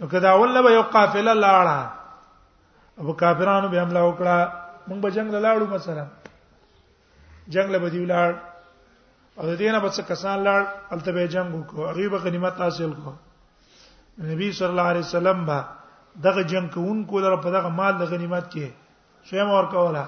نو 0.00 0.06
کدا 0.12 0.32
ول 0.40 0.62
به 0.62 0.70
یو 0.76 0.82
قافله 0.82 1.34
لاړه 1.34 1.80
ابو 3.02 3.12
کافرانو 3.22 3.68
به 3.72 3.78
حمله 3.82 4.00
وکړه 4.08 4.38
موږ 4.88 4.98
به 5.04 5.10
جنگ 5.14 5.34
لاړو 5.34 5.66
مثلا 5.72 6.06
جنگ 7.52 7.68
له 7.72 7.78
بدی 7.78 8.04
لاړ 8.04 8.32
او 9.40 9.54
دینه 9.60 9.78
بس 9.84 10.00
کسان 10.08 10.38
لاړ 10.46 10.62
الته 10.96 11.10
به 11.12 11.26
جنگ 11.34 11.50
وکړو 11.54 11.82
هغه 11.90 12.08
به 12.08 12.18
غنیمت 12.28 12.54
حاصل 12.60 12.92
کو 13.04 13.12
نبی 14.30 14.52
صلی 14.52 14.68
الله 14.72 14.86
علیه 14.94 15.06
وسلم 15.08 15.38
با 15.46 15.58
دغه 16.24 16.42
جنگ 16.44 16.70
کوونکو 16.70 17.20
لپاره 17.20 17.40
په 17.44 17.50
دغه 17.58 17.68
مال 17.82 17.92
د 17.98 18.02
غنیمت 18.14 18.50
کې 18.52 18.66
شوم 19.30 19.50
ورکوله 19.50 20.04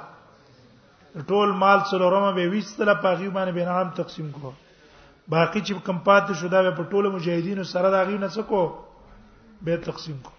ټول 1.13 1.53
مال 1.61 1.79
څلورمه 1.91 2.31
به 2.37 2.49
وېستله 2.53 2.95
په 3.05 3.15
غي 3.21 3.29
باندې 3.37 3.53
به 3.55 3.65
نام 3.69 3.89
تقسیم 4.01 4.31
کو 4.37 4.53
باقی 5.33 5.61
چې 5.61 5.83
کم 5.85 5.99
پات 6.07 6.33
شو 6.41 6.49
دا 6.49 6.63
په 6.71 6.85
ټولو 6.91 7.13
مجاهدینو 7.13 7.65
سره 7.73 7.91
دا 7.95 8.03
غي 8.09 8.17
نه 8.19 8.29
سکو 8.37 8.63
به 9.65 9.77
تقسیم 9.85 10.17
کو 10.29 10.33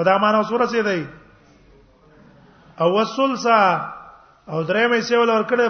بدامانه 0.00 0.42
سوره 0.48 0.66
څه 0.66 0.82
دی 0.82 1.06
او 2.80 2.88
وسلسا 2.98 3.60
او 4.48 4.62
درې 4.64 4.88
مې 4.90 5.00
سیول 5.00 5.30
ورکړه 5.30 5.68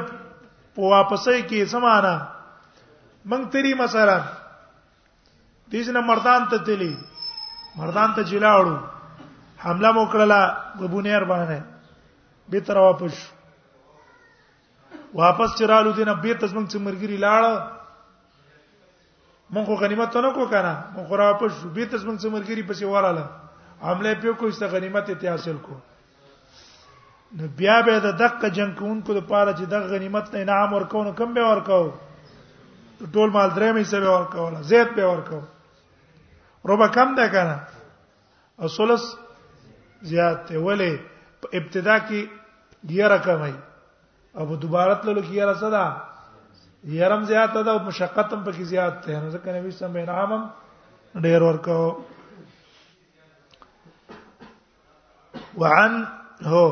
په 0.75 0.81
واپسې 0.81 1.49
کې 1.51 1.64
سمانه 1.75 2.14
منګ 3.27 3.51
تیری 3.53 3.75
مسره 3.85 4.19
دیز 5.73 5.88
نه 5.95 6.01
مردان 6.09 6.49
ته 6.51 6.59
تلی 6.66 6.95
مردان 7.77 8.12
ته 8.16 8.23
جلاړو 8.33 8.77
حمله 9.62 9.90
وکړه 9.95 10.42
غبونیر 10.83 11.25
باندې 11.25 11.61
به 12.55 12.61
تر 12.69 12.79
واپس 12.79 13.12
شو 13.23 13.36
واپس 15.14 15.59
چرالو 15.59 15.92
دینه 15.92 16.14
به 16.14 16.35
تسمن 16.40 16.66
چې 16.66 16.79
مرګري 16.83 17.16
لاړ 17.23 17.42
مونږ 19.51 19.69
غنیمت 19.81 20.16
نه 20.16 20.31
کو 20.37 20.47
کنه 20.47 20.75
مونږ 20.95 21.11
را 21.19 21.31
واپس 21.31 21.51
شو 21.62 21.69
به 21.69 21.87
تسمن 21.90 22.19
چې 22.19 22.27
مرګري 22.33 22.62
پسې 22.62 22.83
وراله 22.85 23.25
عمله 23.83 24.14
په 24.23 24.33
کو 24.40 24.47
است 24.47 24.62
غنیمت 24.62 25.11
ته 25.21 25.29
حاصل 25.31 25.57
کو 25.62 25.75
نو 27.37 27.47
بیا 27.57 27.81
به 27.87 28.01
د 28.01 28.16
دقه 28.23 28.49
جنگ 28.51 28.75
کوونکو 28.79 29.12
لپاره 29.21 29.51
چې 29.53 29.62
د 29.71 29.87
غنیمت 29.92 30.35
نه 30.35 30.38
انعام 30.40 30.73
ورکو 30.75 31.05
نو 31.05 31.12
کم 31.21 31.33
به 31.38 31.51
ورکو 31.51 31.81
ټول 33.12 33.31
مال 33.31 33.51
درې 33.51 33.73
مې 33.75 33.83
سبه 33.92 34.09
ورکو 34.19 34.62
زیات 34.73 34.90
به 34.99 35.05
ورکو 35.12 35.40
ربع 36.73 36.87
کم 36.99 37.14
ده 37.14 37.29
کنه 37.35 37.57
او 38.62 38.69
ثلث 38.77 39.05
زیات 40.12 40.47
ته 40.51 40.59
ولې 40.66 40.95
ابتدا 41.59 41.99
کې 41.99 42.27
ډیر 42.92 43.09
رقم 43.11 43.40
وي 43.42 43.55
او 44.38 44.46
په 44.46 44.57
دوباره 44.62 44.94
تللو 45.03 45.20
کې 45.20 45.35
یاره 45.35 45.55
صدا 45.61 45.85
یرم 46.96 47.22
زیات 47.31 47.53
ده 47.59 47.70
او 47.75 47.79
مشقت 47.87 48.33
هم 48.35 48.44
پکې 48.44 48.64
زیات 48.72 48.96
ده 49.07 49.20
نو 49.20 49.31
ځکه 49.37 49.49
نبی 49.59 49.70
سم 49.77 49.96
انعام 50.01 50.33
هم 50.33 50.42
ډیر 51.27 51.42
ورکو 51.46 51.79
وعن 55.62 55.92
هو 56.53 56.64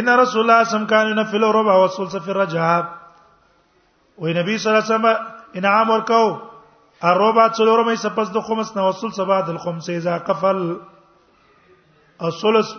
ان 0.00 0.08
رسول 0.20 0.40
الله 0.44 0.64
صم 0.74 0.86
کان 0.92 1.06
ينفل 1.14 1.42
ربع 1.58 1.74
والثلث 1.82 2.16
في 2.16 2.30
الرجاب 2.30 2.84
ونبي 4.18 4.58
صلى 4.58 4.72
الله 4.72 4.84
عليه 4.84 4.94
وسلم 4.94 5.06
انعام 5.62 5.90
ورکو 5.96 6.22
الربع 7.10 7.48
څلورمه 7.48 7.94
سپس 8.06 8.28
د 8.38 8.48
خمس 8.48 8.76
نو 8.76 8.84
والثلث 8.86 9.20
بعد 9.34 9.48
الخمس 9.56 9.90
اذا 9.98 10.16
قفل 10.30 10.68
الثلث 12.28 12.78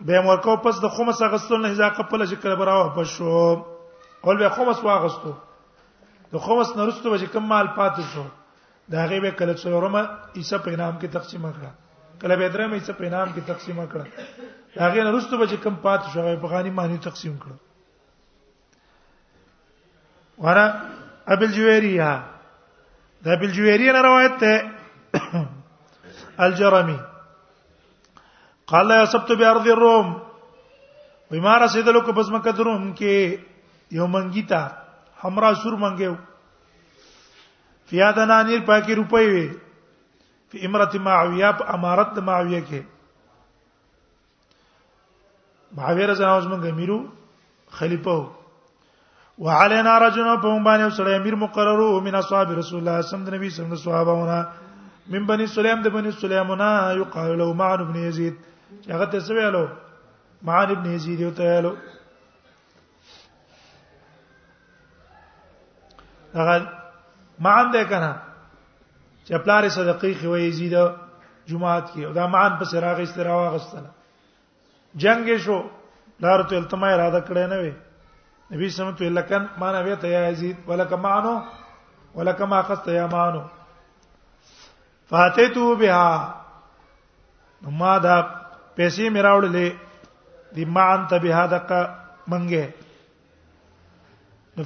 به 0.00 0.20
ورکو 0.26 0.56
پس 0.62 0.80
د 0.82 0.88
خمس 0.96 1.22
اغستل 1.22 1.60
نه 1.66 1.74
ځکه 1.74 1.94
خپل 2.02 2.26
چې 2.26 2.36
کله 2.42 2.54
براو 2.62 2.90
په 2.98 3.04
شو 3.12 3.32
اول 4.22 4.36
به 4.42 4.48
خمس 4.58 4.78
واغستو 4.84 5.32
د 6.34 6.36
خمس 6.44 6.68
نه 6.76 6.82
رسټو 6.90 7.08
به 7.14 7.26
کوم 7.32 7.44
مال 7.52 7.66
پاتې 7.78 8.02
شو 8.14 8.24
دا 8.92 8.98
هغه 9.04 9.16
به 9.24 9.30
کله 9.40 9.54
څلورم 9.62 9.96
عیسی 10.36 10.58
په 10.68 10.74
نام 10.82 10.94
کې 11.00 11.06
تقسیم 11.16 11.44
کړه 11.52 11.70
کله 12.22 12.34
به 12.42 12.48
درم 12.54 12.72
عیسی 12.78 12.92
په 13.00 13.06
نام 13.16 13.28
کې 13.34 13.40
تقسیم 13.50 13.78
کړه 13.94 14.06
دا 14.76 14.80
هغه 14.86 15.00
نه 15.04 15.18
رسټو 15.18 15.34
به 15.42 15.46
کوم 15.66 15.76
پاتې 15.82 16.06
شو 16.14 16.20
هغه 16.22 16.36
په 16.46 16.50
غانی 16.54 16.70
معنی 16.78 16.98
تقسیم 17.10 17.34
کړه 17.44 17.56
ورا 20.46 20.64
ابل 21.34 21.50
جویریه 21.60 22.12
دا 23.26 23.30
ابل 23.38 23.50
جویریه 23.60 23.92
روایت 24.02 24.34
ته 24.42 24.52
الجرمی 26.48 26.98
قال 28.68 28.90
يا 28.90 29.04
سبت 29.12 29.30
بارض 29.40 29.66
الروم 29.72 30.08
بما 31.30 31.58
رسیدلو 31.58 32.00
کو 32.06 32.12
پس 32.16 32.28
مکه 32.32 32.52
دروم 32.56 32.82
کې 32.98 33.36
یو 33.98 34.06
منګیتا 34.06 34.60
همرا 35.24 35.52
سور 35.62 35.74
منګیو 35.84 36.14
فیادنا 37.90 38.36
نیر 38.48 38.60
پاکی 38.68 38.94
روپي 39.00 39.26
وي 39.32 39.46
په 40.50 40.64
امرت 40.68 40.96
معاویه 41.06 41.52
په 41.60 41.64
امارت 41.76 42.18
معاویه 42.26 42.60
کې 42.64 42.80
معاویه 45.78 46.06
رضی 46.12 46.24
الله 46.24 46.42
عنه 46.42 46.52
موږ 46.56 46.68
امیرو 46.72 46.98
خلیفہ 47.78 48.16
وعلينا 49.46 49.96
رجل 50.06 50.28
په 50.42 50.48
مون 50.48 50.64
باندې 50.68 50.96
سره 51.00 51.16
امیر 51.22 51.34
مقررو 51.46 51.88
من 52.10 52.14
اصحاب 52.22 52.50
رسول 52.60 52.84
الله 52.84 53.00
صلی 53.00 53.18
الله 53.20 53.30
علیه 53.40 53.56
وسلم 53.56 53.72
د 53.76 53.82
صحابهونه 53.84 54.46
من 55.16 55.26
بني 55.32 55.46
سلیم 55.56 55.82
د 55.82 55.88
بني 55.98 56.10
سلیمونه 56.20 56.68
یقال 57.02 57.36
له 57.42 57.52
معن 57.62 57.84
بن 57.92 57.96
یزید 58.02 58.34
هغه 58.88 59.06
ته 59.12 59.20
څه 59.26 59.34
ویلو 59.36 59.64
معان 60.46 60.70
ابن 60.72 60.86
یزید 60.94 61.20
یو 61.20 61.30
ته 61.40 61.52
ویلو 61.52 61.72
هغه 66.34 66.56
معان 67.46 67.70
ده 67.76 67.84
کنه 67.92 68.10
چې 69.26 69.38
پلار 69.44 69.68
صدقې 69.68 70.12
خو 70.20 70.36
یزید 70.42 70.74
جمعات 71.52 71.86
کې 71.92 72.00
او 72.06 72.12
دا 72.18 72.26
معان 72.34 72.58
په 72.60 72.64
سراغ 72.72 73.00
استراوا 73.04 73.48
غستله 73.50 73.90
جنگ 75.04 75.36
شو 75.48 75.58
لار 76.24 76.42
ته 76.42 76.56
التما 76.56 76.92
اراده 76.94 77.20
کړې 77.20 77.48
نه 77.52 77.58
وي 77.58 77.72
نبی 78.52 78.68
سم 78.76 78.90
ته 78.98 79.08
لکن 79.20 79.46
معنا 79.62 79.80
وی 79.86 79.96
ته 80.02 80.06
یزید 80.30 80.56
ولک 80.68 80.92
معنو 81.06 81.36
ولک 82.14 82.40
ما 82.52 82.60
قست 82.68 82.88
یا 82.98 83.06
معنو 83.16 83.40
فاتیتو 85.10 85.64
بها 85.74 86.34
ما 87.82 87.92
دا 88.06 88.16
پیسې 88.78 89.04
مې 89.12 89.20
راوړلې 89.28 89.66
دی 90.56 90.64
ما 90.74 90.82
انت 90.96 91.10
به 91.22 91.32
دک 91.52 91.68
منګه 92.30 92.66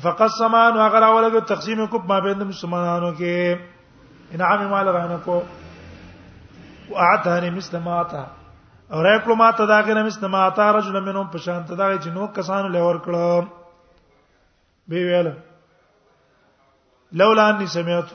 فقسمه 0.07 0.61
نو 0.75 0.79
هغه 0.87 0.98
راولګو 1.05 1.40
تقسیم 1.53 1.87
کو 1.92 1.98
ما 2.11 2.18
بین 2.27 2.42
مسلمانانو 2.48 3.11
کې 3.18 3.59
انعام 4.38 4.61
مال 4.72 4.87
رانه 4.96 5.18
کو 5.29 5.37
واعتني 6.90 7.51
مثل 7.55 7.79
ما 7.87 7.94
اتا 8.01 8.20
اور 8.96 9.05
اکلو 9.14 9.35
ما 9.42 9.51
ته 9.51 9.66
داګه 9.66 9.94
نه 9.98 10.03
مثل 10.09 10.27
ما 10.35 10.42
اتا 10.46 10.66
رجل 10.79 10.98
منهم 11.01 11.31
په 11.37 11.44
شان 11.46 11.62
ته 11.70 11.77
داګه 11.77 12.03
چې 12.03 12.07
نو 12.16 12.27
کسانو 12.40 12.68
لور 12.75 12.98
کړو 13.03 13.44
به 14.92 15.07
ویل 15.12 15.31
لولا 17.22 17.48
اني 17.55 17.66
سمعت 17.77 18.09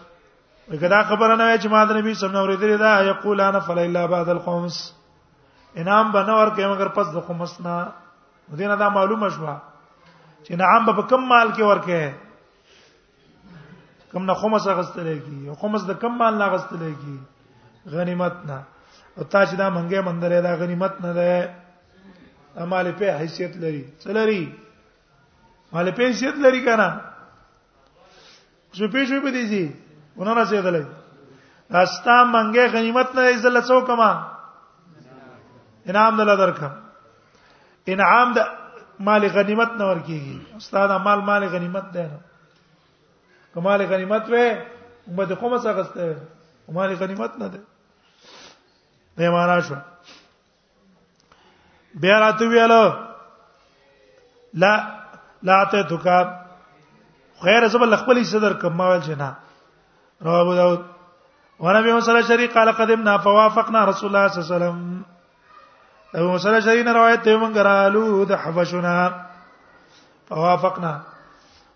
وکدا 0.72 1.02
خبر 1.10 1.36
نه 1.36 1.58
چې 1.58 1.68
ما 1.76 1.82
د 1.86 1.98
نبی 2.00 2.14
سم 2.22 2.32
نو 2.38 2.46
ورېدل 2.46 2.80
دا 2.86 2.94
یقول 3.10 3.42
انا 3.48 3.60
فلا 3.70 3.82
الا 3.92 4.06
بعد 4.14 4.30
القومس 4.36 4.80
انعام 5.82 6.08
بنور 6.12 6.48
کې 6.58 6.66
مگر 6.72 6.88
پس 6.96 7.08
د 7.14 7.18
خمس 7.28 7.52
نه 7.64 7.74
مدینه 8.52 8.76
دا 8.82 8.88
معلومه 8.94 9.28
شوه 9.34 9.54
چې 10.44 10.52
انعام 10.56 10.82
به 10.86 10.94
کم 11.10 11.22
مال 11.32 11.48
کې 11.58 11.62
ورکه 11.72 12.02
کم 14.14 14.24
نه 14.30 14.34
خمس 14.44 14.64
غستلې 14.70 15.18
کی 15.26 15.40
او 15.50 15.56
خمس 15.64 15.82
د 15.90 15.92
کم 16.04 16.14
مال 16.22 16.34
نه 16.42 16.46
غستلې 16.54 16.94
کی 17.02 17.16
غنیمت 17.96 18.36
نه 18.52 18.60
او 19.18 19.24
تا 19.24 19.46
چې 19.46 19.56
دا 19.56 19.70
منګه 19.76 20.00
مندلې 20.08 20.40
دا 20.48 20.54
غنیمت 20.62 20.94
نه 21.04 21.12
ده 21.18 21.26
اماله 22.66 22.92
په 23.02 23.10
حیثیت 23.20 23.54
لري 23.66 23.84
چلري 24.06 24.44
مال 25.78 25.92
په 26.00 26.04
حیثیت 26.14 26.36
لري 26.48 26.64
کنه 26.70 26.90
زه 28.80 28.88
په 28.98 29.06
شوي 29.12 29.20
په 29.28 29.36
دي 29.38 29.46
سي 29.54 29.62
ونه 30.18 30.34
راځي 30.34 30.62
دلای 30.62 30.86
راستا 31.78 32.18
منګه 32.24 32.70
غنیمت 32.78 33.08
نه 33.20 33.28
ایزل 33.34 33.62
څوک 33.70 33.88
ما 34.02 34.12
انعام 35.90 36.14
دل 36.18 36.30
درکم 36.38 36.72
انعام 37.94 38.28
د 38.38 38.40
مال 39.08 39.24
غنیمت 39.36 39.72
نه 39.82 39.86
ورکیږي 39.92 40.36
استاد 40.62 40.90
مال 41.08 41.20
مال 41.30 41.44
غنیمت 41.56 41.86
ده 41.98 42.04
نه 42.12 42.20
کمال 43.58 43.84
غنیمت 43.92 44.24
وې 44.34 44.44
امه 45.10 45.36
کومه 45.36 45.58
څه 45.64 45.68
غسته 45.80 46.04
مال 46.80 46.90
غنیمت 47.04 47.32
نه 47.44 47.48
ده 47.56 47.60
نه 49.18 49.24
مارا 49.38 49.58
شو 49.68 49.76
بیا 52.06 52.18
راته 52.26 52.46
ویاله 52.54 52.82
لا 54.64 54.74
لا 55.52 55.58
ته 55.74 55.82
دکا 55.92 56.20
خیر 57.44 57.62
زبل 57.74 57.94
خپل 58.02 58.18
صدر 58.30 58.54
کما 58.62 58.86
ویل 58.90 59.02
جنا 59.08 59.30
رواه 60.28 60.42
ابو 60.42 60.54
داود 60.62 60.82
ورمه 61.66 61.94
وسره 61.98 62.22
شریک 62.32 62.50
قال 62.58 62.70
قدمنا 62.82 63.14
فوافقنا 63.28 63.80
رسول 63.92 64.08
الله 64.10 64.26
صلی 64.26 64.26
الله 64.26 64.26
علیه 64.28 64.44
وسلم 64.56 65.06
ابو 66.16 66.32
موسی 66.32 66.48
الاشعری 66.48 66.84
نه 66.84 66.92
روایت 66.94 67.24
ته 67.24 67.36
مونږ 67.40 67.58
رالو 67.68 68.26
د 68.28 68.32
حبشنا 68.42 68.96
فوافقنا 70.30 70.92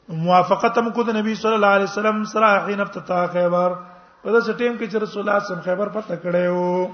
موافقت 0.09 0.77
هم 0.79 0.89
کو 0.97 1.03
د 1.09 1.17
نبی 1.19 1.33
صلی 1.39 1.53
الله 1.59 1.67
علیه 1.79 1.87
وسلم 1.89 2.21
سره 2.33 2.51
حين 2.67 2.81
افتتاح 2.83 3.25
خیبر 3.33 3.71
په 4.23 4.29
دې 4.31 4.53
ټیم 4.53 4.77
کې 4.79 4.87
چې 4.91 4.97
رسول 5.05 5.23
الله 5.29 5.43
صلی 5.47 5.61
خیبر 5.65 5.87
پته 5.95 6.15
کړو 6.23 6.85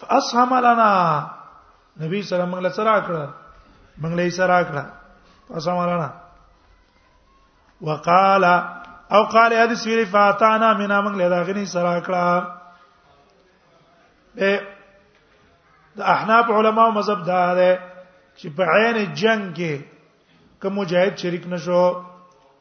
فاسهم 0.00 0.54
لنا 0.70 0.88
نبی 2.00 2.22
صلی 2.22 2.40
الله 2.40 2.42
علیه 2.42 2.42
وسلم 2.42 2.50
موږ 2.56 2.62
له 2.70 2.74
سره 2.80 2.94
کړه 3.02 3.26
موږ 4.02 4.12
له 4.24 4.30
سره 4.40 4.60
کړه 4.68 4.84
فاسهم 5.52 5.80
لنا 5.94 6.08
وقال 7.82 8.44
او 9.12 9.24
قال 9.24 9.54
حدیث 9.54 9.86
ویلی 9.86 10.04
فاتانا 10.04 10.72
مینا 10.74 10.98
موږ 11.02 11.14
له 11.18 11.28
داغنی 11.28 11.66
سره 11.66 12.00
کړه 12.00 12.26
به 14.34 14.60
د 15.96 16.00
احناف 16.14 16.50
علماو 16.58 16.92
مذهب 16.98 17.22
دا 17.26 17.54
ده 17.54 17.70
چې 18.38 18.48
په 18.56 18.62
عین 18.74 18.98
جنگ 19.22 19.54
کې 19.56 19.72
کوم 20.62 20.72
مجاهد 20.80 21.16
شریک 21.22 21.46
نشو 21.54 21.80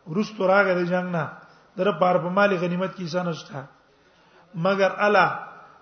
ورستو 0.09 0.47
راغی 0.47 0.73
د 0.79 0.89
جنگ 0.93 1.09
نه 1.17 1.29
در 1.77 1.91
بار 2.01 2.17
په 2.23 2.29
مال 2.37 2.57
غنیمت 2.63 2.95
کې 2.95 3.03
سن 3.03 3.27
نشته 3.27 3.63
مګر 4.65 4.91
الا 5.07 5.27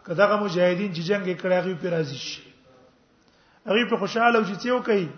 کداغه 0.05 0.35
مجاهدین 0.43 0.93
چې 0.93 0.99
جنگ 1.09 1.25
کړه 1.37 1.55
هغه 1.61 1.75
په 1.81 1.89
راضي 1.97 2.17
شي 2.17 2.41
هغه 3.71 3.89
په 3.89 3.97
خوشاله 3.97 4.37
او 4.39 4.45
چې 4.45 4.55
څه 4.63 4.85
کوي 4.85 5.09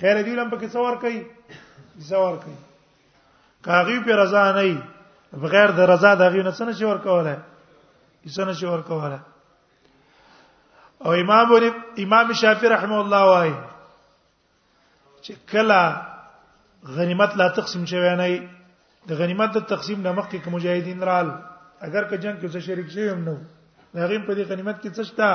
خیر 0.00 0.22
دی 0.26 0.34
لم 0.34 0.50
په 0.50 0.56
کې 0.56 0.68
څور 0.68 0.94
کوي 1.02 1.22
څور 2.10 2.36
کوي 2.44 2.58
کاغي 3.64 3.98
په 4.04 4.12
رضا 4.16 4.44
نه 4.56 4.60
ای 4.60 4.76
بغیر 5.42 5.70
د 5.76 5.80
رضا 5.80 6.14
دغه 6.14 6.42
نه 6.46 6.52
څنګه 6.58 6.72
شي 6.78 6.84
ورکواله 6.84 7.36
څنګه 8.36 8.52
شي 8.60 8.66
ورکواله 8.66 9.20
او 11.04 11.12
امام 11.12 11.50
امام 12.04 12.26
شافعي 12.42 12.68
رحم 12.74 12.92
الله 12.92 13.22
وايي 13.32 13.54
چې 15.24 15.32
کله 15.50 15.80
غنیمت 16.96 17.36
لا 17.36 17.48
تقسیم 17.60 17.84
شوی 17.92 18.14
نه 18.22 18.28
د 19.08 19.22
غنیمت 19.22 19.50
د 19.54 19.58
تقسیم 19.76 20.00
نه 20.02 20.12
مخکې 20.12 20.38
کوم 20.44 20.52
مجاهدین 20.58 21.02
رال 21.10 21.28
اگر 21.86 22.04
که 22.10 22.18
جنگ 22.18 22.40
کې 22.40 22.48
څه 22.52 22.58
شریک 22.68 22.88
شي 22.90 23.08
هم 23.08 23.24
نو 23.28 23.36
هغه 23.94 24.18
په 24.26 24.34
دې 24.34 24.42
غنیمت 24.52 24.76
کې 24.82 24.90
څه 24.96 25.02
شته 25.08 25.30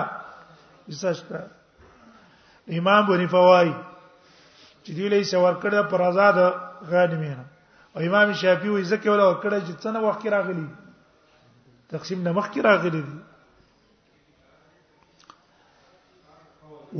څه 0.92 1.12
شته 1.14 1.40
امام 2.78 3.06
بنفوای 3.08 3.74
چې 4.84 4.92
دی 4.96 5.10
له 5.14 5.24
څور 5.24 5.54
کړه 5.62 5.82
پر 5.92 6.02
آزاد 6.02 6.36
غانمینه 6.94 7.46
او 7.98 8.02
امام 8.02 8.34
شافعي 8.42 8.70
وایي 8.74 8.86
ځکه 8.92 9.08
ولا 9.14 9.26
وکړه 9.32 9.60
چې 9.68 9.74
څنګه 9.84 10.00
وخت 10.08 10.20
کې 10.24 10.30
راغلي 10.38 10.68
تقسیم 11.94 12.20
نه 12.26 12.32
مخ 12.38 12.48
کې 12.54 12.60
راغلي 12.70 13.02
دي 13.06 13.14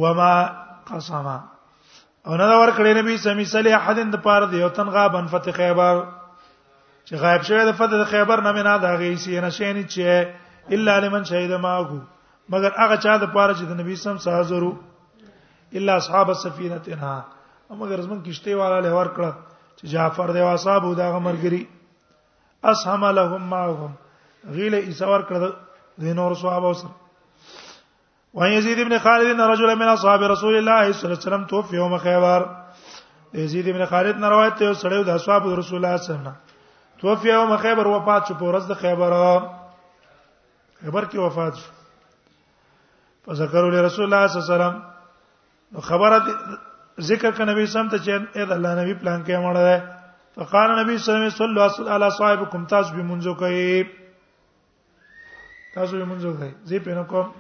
وما 0.04 0.34
قسما 0.92 1.38
او 2.28 2.34
نه 2.42 2.46
ور 2.62 2.70
کړی 2.78 2.92
نبی 3.00 3.18
سمي 3.24 3.46
صلی 3.54 3.72
الله 3.74 3.90
علیه 3.94 4.06
د 4.14 4.16
پاره 4.28 4.46
دی 4.54 4.60
او 4.68 4.72
تنغا 4.78 5.06
بن 5.16 5.26
فتح 5.34 5.52
خیبر 5.58 5.96
چې 7.08 7.14
غایب 7.24 7.42
شوی 7.50 7.64
د 7.70 7.72
فتح 7.80 7.98
خیبر 8.12 8.38
نه 8.46 8.52
مینا 8.60 8.76
دا 8.84 8.92
غي 9.02 9.14
سي 9.24 9.32
نه 9.40 9.50
شي 9.58 9.70
نه 9.74 9.84
چې 9.96 10.06
الا 10.78 10.94
لمن 11.06 11.22
شهید 11.32 11.52
ماغو 11.66 12.02
مگر 12.56 12.72
هغه 12.82 12.96
چا 13.08 13.16
د 13.24 13.26
پاره 13.36 13.54
چې 13.54 13.64
د 13.72 13.74
نبی 13.82 13.96
سم 14.04 14.18
سازرو 14.28 14.74
الا 15.80 15.94
اصحاب 15.98 16.28
السفينه 16.36 16.78
تنها 16.88 17.18
مگر 17.82 17.98
زمون 18.08 18.20
کشته 18.30 18.50
والا 18.62 18.80
له 18.88 18.94
ور 18.96 19.08
کړه 19.20 19.32
چې 19.76 19.88
جعفر 19.88 20.32
دی 20.32 20.42
واصحابو 20.42 20.94
دا 21.00 21.08
مرګري 21.20 21.64
اسهم 22.72 23.06
لهم 23.20 23.42
معهم 23.54 23.92
غیله 24.56 24.78
ایثور 24.90 25.22
کړ 25.30 25.40
د 26.04 26.18
نور 26.20 26.34
صحابه 26.44 26.72
سره 26.74 26.92
وان 28.40 28.52
یزید 28.54 28.80
ابن 28.84 28.98
خالد 29.04 29.28
ان 29.34 29.40
رجل 29.54 29.74
من 29.82 29.88
اصحاب 29.96 30.24
رسول 30.36 30.56
الله 30.56 30.92
صلی 30.92 31.00
الله 31.00 31.12
علیه 31.12 31.24
وسلم 31.28 31.46
توفی 31.52 31.76
یوم 31.78 31.98
خیبر 32.06 32.46
یزید 33.44 33.68
ابن 33.74 33.86
خالد 33.92 34.16
نه 34.24 34.30
روایت 34.36 34.56
ته 34.62 34.74
سړیو 34.74 35.06
د 35.10 35.22
اصحاب 35.22 35.48
رسول 35.62 35.78
الله 35.86 35.98
صلی 36.06 36.16
الله 36.16 36.36
علیه 36.36 36.36
وسلم 36.36 37.00
توفی 37.02 37.30
یوم 37.32 37.56
خیبر 37.66 37.88
وفات 37.96 38.28
شو 38.28 38.34
په 38.42 38.46
ورځ 38.52 38.64
د 38.72 38.74
خیبر 38.86 39.18
خیبر 40.84 41.06
کې 41.06 41.16
وفات 41.26 41.56
شو 41.56 41.72
فذكروا 43.28 43.72
لرسول 43.76 44.06
الله 44.06 44.26
صلی 44.28 44.42
الله 44.42 44.54
علیه 44.54 44.76
وسلم 44.78 45.82
خبره 45.82 46.20
ذکر 47.04 47.32
ک 47.32 47.42
نبی 47.48 47.66
سم 47.72 47.88
ته 47.94 47.98
چې 48.04 48.12
اې 48.36 48.46
د 48.46 48.52
الله 48.52 48.76
نبی 48.84 48.94
پلان 49.00 49.24
کې 49.24 49.42
مړ 49.44 49.56
دی 49.58 49.78
فقال 50.36 50.70
نبی 50.82 50.98
صلی 51.04 51.16
الله 51.46 51.64
علیه 51.64 51.74
وسلم 51.74 51.90
علی 51.96 52.08
صاحبکم 52.18 52.66
تاسو 52.74 52.96
به 52.98 53.04
منځو 53.08 53.34
کوي 53.36 53.84
تاسو 55.76 55.98
به 55.98 56.06
منځو 56.06 56.34
کوي 56.40 56.52
زی 56.72 56.80
په 56.86 57.04
کوم 57.04 57.32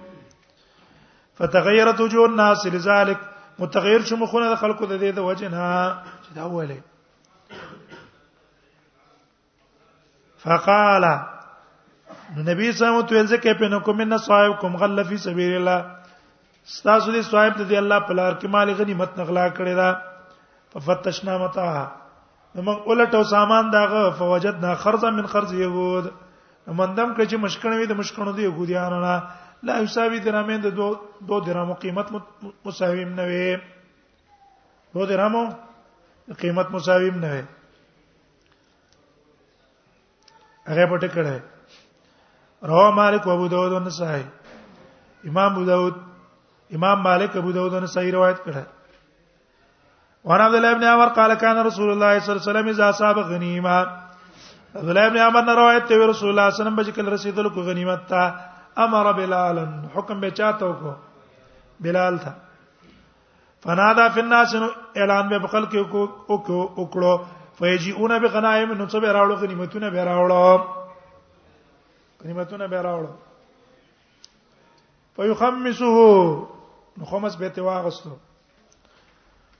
فتغیرت 1.39 2.01
وجوه 2.01 2.25
الناس 2.31 2.65
لذلك 2.75 3.19
متغیر 3.63 4.01
شو 4.09 4.15
مخونه 4.23 4.49
د 4.53 4.61
خلکو 4.63 4.85
د 4.91 4.99
دې 4.99 5.15
د 5.15 5.19
وجنه 5.19 5.95
چې 6.23 6.31
دا 6.35 6.41
اوله 6.41 6.77
فقال 10.47 11.03
نبی 12.37 12.71
صلی 12.71 12.71
الله 12.71 12.95
علیه 12.95 13.03
وسلم 13.03 13.13
ته 13.13 13.23
ځکه 13.35 13.53
په 13.63 13.67
نو 13.75 13.79
کوم 13.87 14.01
نه 14.07 14.17
صاحب 14.27 14.59
کوم 14.65 14.75
غل 14.83 15.03
فی 15.11 15.17
سبیل 15.27 15.55
الله 15.55 16.04
ستاسو 16.65 17.11
دې 17.11 17.21
صاحب 17.29 17.53
دې 17.69 17.77
الله 17.77 17.99
په 18.09 18.13
لار 18.19 18.33
کې 18.41 18.47
مال 18.55 18.69
غنیمت 18.77 19.11
نغلا 19.17 19.47
کړی 19.57 19.73
دا 19.75 19.89
ففتشنا 20.73 21.37
متاع 21.37 21.73
موږ 22.55 22.87
ولټو 22.87 23.23
سامان 23.31 23.69
داغه 23.75 24.01
فوجدنا 24.19 24.73
خرزا 24.83 25.09
من 25.17 25.27
خرز 25.33 25.53
يهود 25.61 26.07
مندم 26.67 27.13
کړ 27.13 27.25
چې 27.25 27.35
مشکنوي 27.43 27.85
د 27.91 27.99
مشکنو 27.99 28.31
د 28.37 28.47
يهوديانو 28.47 28.99
نه 29.03 29.15
لا 29.67 29.75
حسابي 29.83 30.19
درامین 30.25 30.61
د 30.63 30.73
دو 30.79 30.87
دو 31.29 31.39
درامو 31.45 31.73
قیمت 31.83 32.07
مساویم 32.65 33.13
نه 33.19 33.25
وي 33.29 33.55
دو 34.97 35.05
درامو 35.13 35.43
قیمت 36.41 36.71
مساویم 36.77 37.19
نه 37.25 37.29
وي 37.33 37.43
هغه 40.73 40.85
پټ 40.89 41.03
کړه 41.13 41.35
رواه 42.73 42.91
مالک 43.03 43.27
ابو 43.37 43.47
داود 43.55 43.71
ونسائی 43.71 44.23
امام 45.25 45.51
ابو 45.53 45.63
داود 45.71 45.95
امام 46.73 47.01
مالک 47.03 47.35
ابو 47.37 47.51
داود 47.51 47.73
نے 47.81 47.87
صحیح 47.93 48.11
روایت 48.13 48.37
کړه 48.43 48.63
وان 50.29 50.41
عبد 50.45 50.55
الله 50.59 50.71
ابن 50.77 50.83
عمر 50.93 51.09
قال 51.19 51.31
كان 51.33 51.57
رسول 51.65 51.89
الله 51.89 52.19
صلى 52.19 52.31
الله 52.31 52.31
عليه 52.41 52.49
وسلم 52.49 52.67
اذا 52.73 52.87
صاب 53.01 53.17
غنیمه 53.31 53.75
عبد 53.81 54.89
الله 54.93 55.05
ابن 55.09 55.17
عمر 55.25 55.43
نے 55.49 55.53
روایت 55.59 55.83
ته 55.91 55.95
رسول 55.95 56.03
الله 56.03 56.15
صلی 56.19 56.31
الله 56.31 56.45
علیه 56.45 56.57
وسلم 56.59 56.77
بچ 56.79 56.89
کله 56.95 57.09
رسیدل 57.15 57.45
کو 57.57 57.61
غنیمت 57.69 58.01
تا 58.13 58.21
امر 58.85 59.05
بلال 59.19 59.57
حکم 59.97 60.17
به 60.23 60.29
چاته 60.39 60.69
کو 60.81 60.91
بلال 61.87 62.17
تھا 62.23 62.33
فنادا 63.67 64.07
فی 64.15 64.21
الناس 64.21 64.49
اعلان 65.01 65.29
به 65.33 65.39
بخل 65.45 65.63
کې 65.75 65.81
کو 65.91 66.01
کو 66.49 66.57
وکړو 66.63 67.13
فیجئون 67.61 68.13
بغنائم 68.25 68.71
نو 68.73 68.85
څه 68.85 68.99
به 69.05 69.13
راوړو 69.19 69.35
غنیمتونه 69.45 69.89
به 69.93 70.01
راوړو 70.05 70.61
غنیمتونه 72.23 72.67
به 72.73 72.81
راوړو 72.87 73.13
فیخمسه 75.15 75.93
نو 76.97 77.05
خمس 77.05 77.35
به 77.35 77.49
ته 77.49 77.61
واغستو 77.61 78.15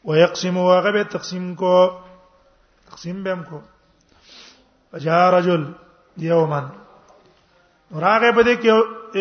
ويقسم 0.04 0.58
واغبه 0.58 1.04
تقسیم 1.04 1.56
کو 1.56 1.76
تقسیم 2.90 3.24
به 3.24 3.36
کو 3.36 3.60
اجا 4.94 5.30
رجل 5.40 5.74
یومن 6.18 6.66
راغه 8.02 8.32
په 8.36 8.44
دې 8.48 8.56
کې 8.62 8.74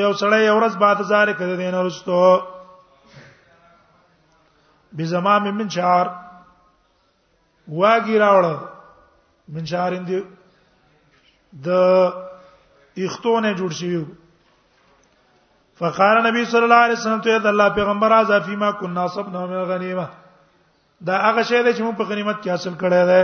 یو 0.02 0.12
سړی 0.20 0.42
یو 0.48 0.56
ورځ 0.60 0.74
بعد 0.78 0.98
زار 1.02 1.32
کړي 1.32 1.56
دین 1.58 1.74
ورستو 1.74 2.40
بزمام 4.98 5.42
من 5.58 5.68
شعر 5.68 6.06
واګی 7.68 8.18
راوړ 8.18 8.44
من 9.48 9.64
شعر 9.66 9.92
اند 9.98 10.10
د 11.66 11.68
اختونه 12.96 13.54
جوړ 13.58 13.70
شوی 13.80 14.04
فقال 15.78 16.16
نبی 16.26 16.44
صلی 16.50 16.62
الله 16.62 16.82
علیه 16.86 16.98
وسلم 16.98 17.20
ته 17.20 17.30
الله 17.48 17.68
پیغمبر 17.74 18.10
ازا 18.12 18.38
فیما 18.46 18.70
كنا 18.72 19.06
صبنا 19.14 19.46
من 19.46 19.56
الغنیمه 19.62 20.06
دا 21.06 21.14
هغه 21.26 21.42
شی 21.50 21.62
دی 21.62 21.72
چې 21.76 21.82
موږ 21.84 21.96
په 21.98 22.04
غنیمت 22.10 22.36
کې 22.42 22.48
حاصل 22.50 22.74
کړی 22.82 23.02
دی 23.10 23.22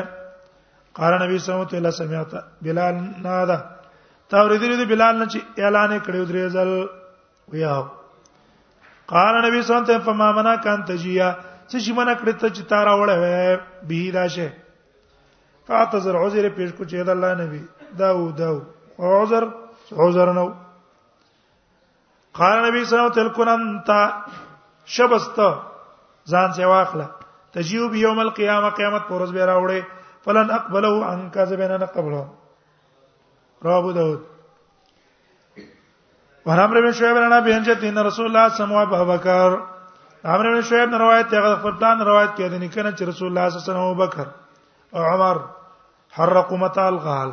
قال 0.98 1.12
نبی 1.22 1.38
صلی 1.38 1.52
الله 1.54 1.66
علیه 1.66 1.88
وسلم 1.88 1.90
سمعت 2.00 2.44
بلال 2.62 2.94
نادا 3.26 3.56
تا 4.30 4.36
ورېدل 4.46 4.72
دی 4.80 4.84
بلال 4.92 5.14
نه 5.18 5.26
چې 5.32 5.38
اعلان 5.62 5.94
کړی 5.98 6.24
درې 6.30 6.48
ځل 6.56 6.70
ویا 7.52 7.76
قال 9.12 9.34
نبی 9.44 9.62
صلی 9.62 9.74
الله 9.74 9.84
علیه 9.84 9.92
وسلم 9.94 10.08
فما 10.12 10.30
منا 10.38 10.54
کان 10.64 10.82
تجیا 10.88 11.28
څه 11.68 11.78
شي 11.84 11.92
منا 12.00 12.14
کړی 12.14 12.32
ته 12.32 12.48
چې 12.48 12.62
تارا 12.72 12.92
وړه 13.00 13.16
وې 13.22 13.60
به 13.88 14.20
راشه 14.20 14.52
فاعتذر 15.66 16.16
عذر 16.24 16.48
پیش 16.58 16.72
کو 16.78 16.84
چې 16.90 17.06
دا 17.06 17.12
الله 17.12 17.34
نبی 17.44 17.62
داو 17.98 18.32
داو 18.32 18.56
عذر 19.12 19.44
عذر 20.06 20.32
نو 20.40 20.46
قال 22.34 22.58
نبی 22.68 22.84
صلی 22.84 22.98
الله 22.98 23.10
علیه 23.12 23.22
وسلم 23.22 23.28
تلکننت 23.28 23.88
شبست 24.86 25.38
ځان 26.32 26.50
سی 26.56 26.64
واخله 26.64 27.06
تجیو 27.54 27.88
بیوم 27.94 28.18
القیامه 28.18 28.68
قیامت 28.80 29.04
پر 29.08 29.18
ورځ 29.22 29.30
به 29.34 29.46
راوړي 29.46 29.80
فلن 30.24 30.50
اقبله 30.58 30.90
عن 31.10 31.30
کذبنا 31.34 31.76
نقبله 31.76 32.24
رواه 33.62 33.78
ابو 33.78 33.92
داود 33.92 34.20
ورحم 36.46 36.72
ربی 36.76 36.92
شعیب 36.98 37.16
رنا 37.16 37.40
بهنجت 37.40 37.80
ان 37.90 37.98
رسول 38.06 38.26
الله 38.26 38.48
صلی 38.48 38.64
الله 38.66 38.78
علیه 38.96 39.08
بکر 39.16 39.50
عمر 40.24 40.46
بن 40.52 40.60
شعیب 40.68 40.94
روایت 40.94 41.32
هغه 41.34 41.56
خپل 41.56 41.72
پلان 41.78 41.98
روایت 42.06 42.30
کړي 42.36 42.58
نه 42.62 42.68
کنه 42.68 42.90
چې 42.96 43.02
رسول 43.10 43.28
الله 43.28 43.48
صلی 43.50 43.58
الله 43.58 43.60
علیه 43.60 43.68
وسلم 43.68 43.86
ابو 43.90 43.96
بکر 44.04 44.26
او 44.94 45.00
عمر 45.14 45.36
حرقوا 46.18 46.56
متال 46.62 46.96
غال 47.08 47.30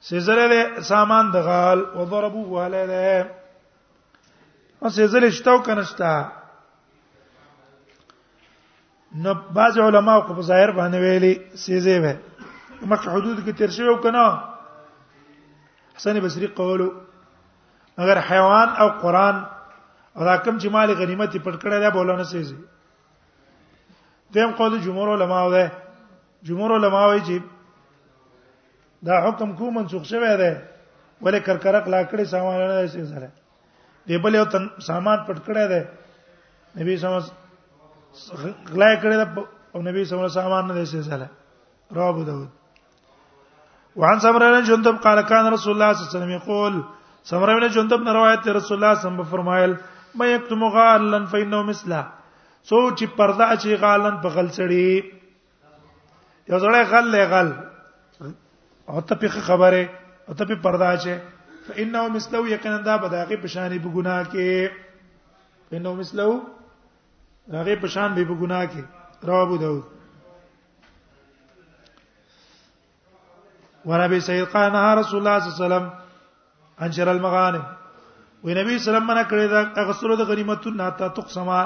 سيزره 0.00 0.80
سامان 0.92 1.30
د 1.32 1.36
غال 1.50 1.78
وضربوه 1.98 2.64
عليه 2.64 3.26
اوس 4.84 4.98
یې 4.98 5.06
زل 5.12 5.28
شتو 5.30 5.58
کنهستا 5.66 6.10
نو 9.22 9.32
بعض 9.56 9.78
علما 9.86 10.12
او 10.16 10.22
په 10.28 10.42
ظاهر 10.50 10.70
باندې 10.78 10.98
ویلي 11.04 11.32
سيزه 11.64 11.96
وه 12.04 12.14
مخ 12.92 13.02
حدود 13.12 13.38
کې 13.44 13.52
تیر 13.58 13.70
شوی 13.76 13.96
کنه 14.06 14.24
حسن 15.96 16.20
بصري 16.24 16.46
قولو 16.60 16.88
اگر 18.04 18.18
حیوان 18.30 18.68
او 18.82 18.86
قران 19.02 19.36
او 20.16 20.22
حکم 20.32 20.56
چې 20.60 20.66
مال 20.76 20.94
غنیمت 21.02 21.32
پټ 21.44 21.54
کړی 21.62 21.78
دا 21.84 21.90
بولنه 21.98 22.24
سيزه 22.24 22.56
دیم 24.34 24.50
قول 24.62 24.78
جمهور 24.86 25.08
علما 25.16 25.42
ده 25.56 25.66
جمهور 26.42 26.70
علما 26.78 27.04
وایي 27.06 27.20
چې 27.28 27.38
دا 29.10 29.14
حکم 29.28 29.52
کو 29.60 29.70
منسوخ 29.76 30.02
شوی 30.14 30.34
دی 30.44 30.50
ولې 31.22 31.40
کرکرق 31.50 31.88
لا 31.96 32.02
کړی 32.02 32.24
سامان 32.24 32.60
نه 32.60 32.86
شي 32.94 33.04
سره 33.12 33.30
دی 34.10 34.18
بل 34.24 34.34
یو 34.40 34.44
تن 34.52 34.64
سامان 34.86 35.18
پټ 35.26 35.38
کړی 35.46 35.66
دی 35.72 35.80
نبی 36.78 36.96
سم 37.02 37.12
غلا 38.72 38.88
کړی 39.02 39.16
دی 39.20 39.24
او 39.74 39.78
نبی 39.86 40.04
سم 40.10 40.20
سامان 40.36 40.64
نه 40.68 40.74
دیسه 40.78 41.02
سره 41.10 41.26
رواه 41.98 42.16
داود 42.30 42.50
وعن 44.02 44.18
سمره 44.26 44.46
بن 44.54 44.64
جندب 44.70 44.96
قال 45.06 45.18
كان 45.30 45.44
رسول 45.54 45.74
الله 45.74 45.92
صلى 45.92 46.02
الله 46.02 46.10
عليه 46.10 46.18
وسلم 46.18 46.34
يقول 46.40 46.74
سمره 47.30 47.52
بن 47.60 47.68
جندب 47.78 48.00
نے 48.08 48.18
روایت 48.18 48.42
ہے 48.50 48.58
رسول 48.58 48.58
الله 48.58 48.64
صلی 48.66 48.82
الله 48.82 48.98
علیه 48.98 49.06
وسلم 49.06 49.30
فرمایل 49.34 49.74
ما 50.18 50.26
یکتم 50.32 50.64
غالن 50.78 51.26
فانه 51.34 51.62
مثله 51.72 52.02
سوچ 52.74 53.04
پردا 53.20 53.48
چې 53.56 53.82
غالن 53.86 54.20
په 54.26 54.36
غلڅړي 54.38 54.94
یو 56.52 56.62
ځړې 56.64 56.94
غل 56.94 57.16
له 57.16 57.26
غل 57.34 57.52
او 58.90 59.00
ته 59.10 59.20
په 59.24 59.46
خبره 59.48 59.88
او 60.28 60.34
ته 60.42 60.54
په 60.54 60.66
پردا 60.68 60.90
چې 61.02 61.18
فانه 61.68 62.08
مثلو 62.08 62.48
یقینا 62.48 62.78
دا 62.78 62.96
بداغه 62.98 63.36
پشان 63.36 63.78
به 63.78 63.88
ګناه 63.96 64.24
کې 64.32 64.48
انه 65.72 65.94
مثلو 65.94 66.40
هغه 67.52 67.74
پشان 67.82 68.10
به 68.14 68.24
ګناه 68.40 68.66
کې 68.72 68.82
رواه 69.28 69.42
ابو 69.42 69.56
داود 69.58 69.84
ونبي 73.86 74.20
سيد 74.20 74.44
قال 74.52 74.72
نه 74.76 74.84
رسول 75.00 75.18
الله 75.20 75.38
صلى 75.40 75.48
الله 75.48 75.66
عليه 75.66 75.66
وسلم 75.66 75.86
انشر 76.84 77.08
المغانم 77.08 77.64
ونبي 78.44 78.78
سلام 78.78 79.06
منا 79.06 79.22
کړی 79.22 79.46
دا 79.76 79.84
غسلو 79.90 80.16
د 80.16 80.24
غنیمتو 80.28 80.70
نه 80.70 80.90
تا 80.90 81.08
تقسما 81.08 81.60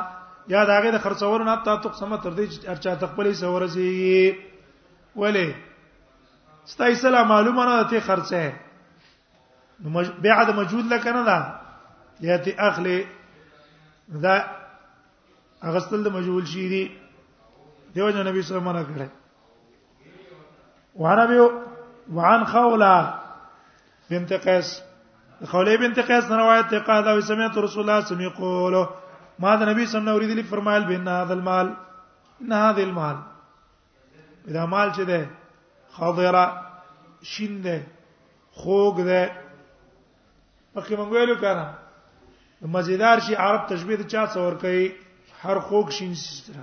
یا 0.49 0.65
دا 0.65 0.73
هغه 0.81 0.91
د 0.91 0.99
خرڅولو 1.05 1.45
نه 1.45 1.57
تا 1.65 1.77
تقسما 1.77 2.17
تر 2.17 2.31
دې 2.37 2.47
چې 2.53 2.69
ارچا 2.69 2.95
تقبلې 2.95 3.33
سورځي 3.43 4.35
ولې 5.17 5.55
ستای 6.65 6.95
سلام 6.95 7.29
معلومه 7.29 7.67
نه 7.69 7.83
ته 7.91 8.01
خرڅه 8.01 8.55
نو 9.83 10.03
بیع 10.23 10.37
د 10.49 10.55
موجود 10.57 10.87
لکه 10.93 11.11
نه 11.17 11.23
دا 11.25 11.39
یاتي 12.29 12.53
اخلي 12.69 12.99
دا 14.23 14.37
اغسل 15.71 16.03
د 16.05 16.09
مجهول 16.17 16.47
شي 16.53 16.69
دي 16.73 16.83
دیو 17.95 18.11
جن 18.11 18.27
نبی 18.27 18.43
صلی 18.43 18.57
الله 18.57 18.71
علیه 18.71 18.81
وسلم 18.85 18.97
کړه 18.97 19.09
وعربي 20.95 21.41
وعن 22.17 22.45
خوله 22.45 23.15
بنت 24.11 24.33
قيس 24.47 24.73
خوله 25.53 25.77
بنت 25.85 25.99
قيس 26.11 26.31
روایت 26.31 26.71
ته 26.75 26.79
قاعده 26.91 27.11
او 27.11 27.21
سمعت 27.29 27.59
رسول 27.69 27.81
الله 27.81 28.05
صلی 28.05 28.15
الله 28.27 28.55
علیه 28.55 28.79
وسلم 28.79 29.01
ما 29.39 29.57
دا 29.57 29.65
نبی 29.73 29.87
صلی 29.87 29.99
الله 30.01 30.15
علیه 30.19 30.33
وسلم 30.33 30.51
فرمایل 30.53 30.85
بین 30.91 31.09
هذا 31.15 31.35
المال 31.35 31.69
ان 32.43 32.53
هذا 32.53 32.83
المال 32.89 33.17
دا 34.57 34.67
مال 34.67 34.93
چې 34.93 35.01
ده 35.01 35.27
خضره 35.93 36.45
شین 37.35 37.63
ده 37.69 37.81
خوګ 38.53 38.97
ده 39.11 39.25
مخکې 40.77 40.95
مونږ 41.01 41.11
ویلو 41.13 41.35
کنه 41.43 41.65
مزیدار 42.75 43.19
شي 43.27 43.35
عرب 43.47 43.63
تشبیه 43.73 43.97
د 44.03 44.09
چا 44.15 44.23
څور 44.37 44.53
کوي 44.63 44.87
هر 45.43 45.59
خوک 45.71 45.91
شین 45.97 46.15
سره 46.15 46.63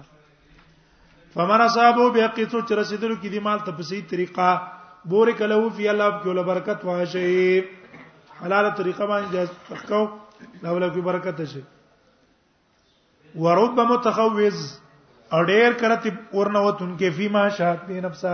فمن 1.34 1.62
اصابو 1.66 2.06
بحق 2.16 2.38
تو 2.52 2.62
چې 2.68 2.74
رسیدلو 2.82 3.16
کې 3.22 3.30
دی 3.36 3.40
مال 3.48 3.60
ته 3.66 3.72
په 3.82 3.90
صحیح 3.90 4.06
طریقه 4.14 4.48
بور 5.12 5.32
کلو 5.42 5.62
فی 5.78 5.86
الله 5.94 6.10
کې 6.20 6.28
ول 6.30 6.44
برکت 6.50 6.80
واشي 6.88 8.42
حلاله 8.42 8.70
طریقه 8.80 9.06
باندې 9.12 9.32
جاز 9.34 9.50
تخو 9.68 10.02
دا 10.64 10.70
ول 10.76 10.86
کې 10.92 11.02
برکت 11.10 11.40
شي 11.54 11.62
ورب 13.46 13.80
متخوز 13.92 14.60
اډیر 15.34 15.74
کرتی 15.84 16.12
ورنوتون 16.34 16.90
کې 16.98 17.10
فیما 17.20 17.46
شات 17.60 17.86
بنفسه 17.92 18.34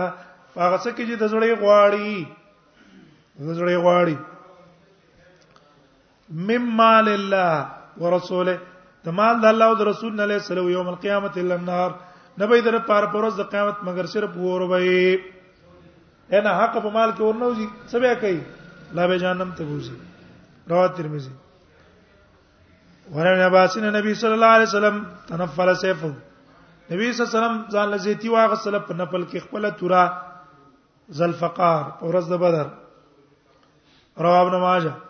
هغه 0.56 0.78
څه 0.82 0.98
کې 0.98 1.04
چې 1.08 1.14
د 1.22 1.24
زړې 1.32 1.52
غواړي 1.64 3.46
د 3.46 3.50
زړې 3.58 3.76
غواړي 3.86 4.16
مم 6.30 6.64
مال 6.76 7.08
الله 7.08 7.66
ورسوله 8.02 8.54
د 9.04 9.16
مال 9.18 9.36
د 9.42 9.48
الله 9.52 9.66
او 9.72 9.76
د 9.80 9.88
رسول 9.90 10.12
الله 10.12 10.12
صلی 10.12 10.12
الله 10.12 10.24
علیه 10.24 10.38
وسلم 10.48 10.68
یوم 10.76 10.88
القیامت 10.92 11.32
الا 11.40 11.54
النار 11.60 11.90
نبی 12.40 12.60
در 12.66 12.78
پار 12.90 13.06
پروز 13.12 13.40
د 13.40 13.48
قیامت 13.52 13.76
مگر 13.88 14.06
صرف 14.12 14.36
ور 14.36 14.62
وای 14.62 15.18
انا 16.36 16.50
حق 16.60 16.74
په 16.84 16.90
مال 16.96 17.10
کې 17.16 17.20
ورنوځي 17.22 17.66
سبا 17.92 18.14
کوي 18.20 18.40
لا 19.00 19.06
به 19.06 19.16
جانم 19.24 19.50
ته 19.60 19.64
بوزي 19.64 19.94
رواه 20.70 20.88
ترمذی 21.00 21.30
ورنه 23.14 23.44
عباسین 23.46 23.84
نبی 23.98 24.14
صلی 24.22 24.32
الله 24.38 24.52
علیه 24.56 24.68
وسلم 24.70 25.04
تنفل 25.32 25.74
سیفه 25.84 26.12
نبی 26.90 27.12
صلی 27.12 27.24
الله 27.24 27.28
علیه 27.28 27.38
وسلم 27.38 27.56
ځان 27.72 27.88
لزیتی 27.94 28.28
واغسل 28.34 28.78
په 28.78 28.94
نفل 29.00 29.22
کې 29.32 29.38
خپل 29.48 29.70
تورا 29.80 30.04
ذلفقار 31.20 31.82
ورځ 32.00 32.30
د 32.32 32.36
بدر 32.46 32.66
رواه 34.26 34.46
ابن 34.46 34.60
ماجه 34.68 35.07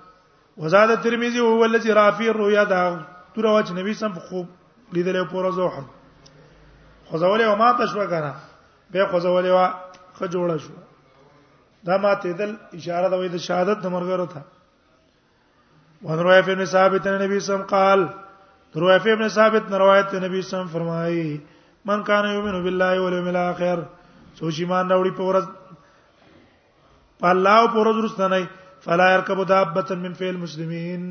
وزاد 0.58 1.02
ترمذی 1.02 1.40
هو 1.40 1.64
الذي 1.64 1.92
رافي 1.92 2.30
الرؤيا 2.30 2.64
دا 2.64 3.00
تر 3.34 3.46
واچ 3.46 3.70
نبی 3.72 3.92
سم 3.94 4.12
خوب 4.28 4.46
لیدلې 4.94 5.30
پورا 5.30 5.50
زوحم 5.58 5.86
خوځولې 7.10 7.44
و 7.50 7.56
ما 7.60 7.68
تشو 7.78 8.06
کنه 8.12 8.30
به 8.92 9.06
خوځولې 9.10 9.50
وا 9.58 9.66
خ 10.18 10.30
جوړه 10.32 10.56
شو 10.64 10.72
دا 11.90 11.96
ما 12.04 12.14
ته 12.14 12.32
دل 12.40 12.54
اشاره 12.78 13.08
دوی 13.14 13.28
د 13.34 13.36
شهادت 13.46 13.78
د 13.84 13.94
مرګ 13.94 14.08
ورته 14.14 16.08
وان 16.08 16.18
روایت 16.24 16.48
ابن 16.48 16.64
ثابت 16.74 17.06
نبی 17.22 17.40
سم 17.50 17.62
قال 17.74 18.06
روایت 18.82 19.06
ابن 19.12 19.28
ثابت 19.38 19.72
روایت 19.84 20.14
نبی 20.26 20.42
سم 20.50 20.66
فرمایي 20.72 21.40
من 21.90 22.02
کان 22.10 22.24
یؤمن 22.34 22.62
بالله 22.68 23.00
والیوم 23.00 23.28
الاخر 23.28 23.82
سوچ 24.34 24.60
ایمان 24.60 24.88
راوړي 24.88 25.12
په 25.18 25.32
ورځ 25.32 26.96
په 27.20 27.26
الله 27.34 27.58
او 27.62 27.68
په 27.68 27.78
ورځ 27.80 27.96
ورسته 28.02 28.28
نه 28.34 28.46
فلا 28.84 29.12
يركب 29.14 29.46
دابه 29.46 29.94
من 29.94 30.12
فعل 30.14 30.36
مسلمين 30.46 31.06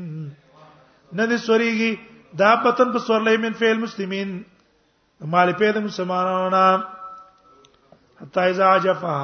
ندی 1.18 1.36
سوريږي 1.38 1.98
دابه 2.40 2.70
په 2.78 2.98
سورلې 2.98 3.36
من 3.44 3.52
فعل 3.62 3.80
مسلمين 3.82 4.32
مال 5.34 5.52
په 5.60 5.70
د 5.76 5.84
مسلمانانو 5.88 6.48
نه 6.56 6.84
حتا 8.22 8.44
اذا 8.52 8.70
جفا 8.86 9.14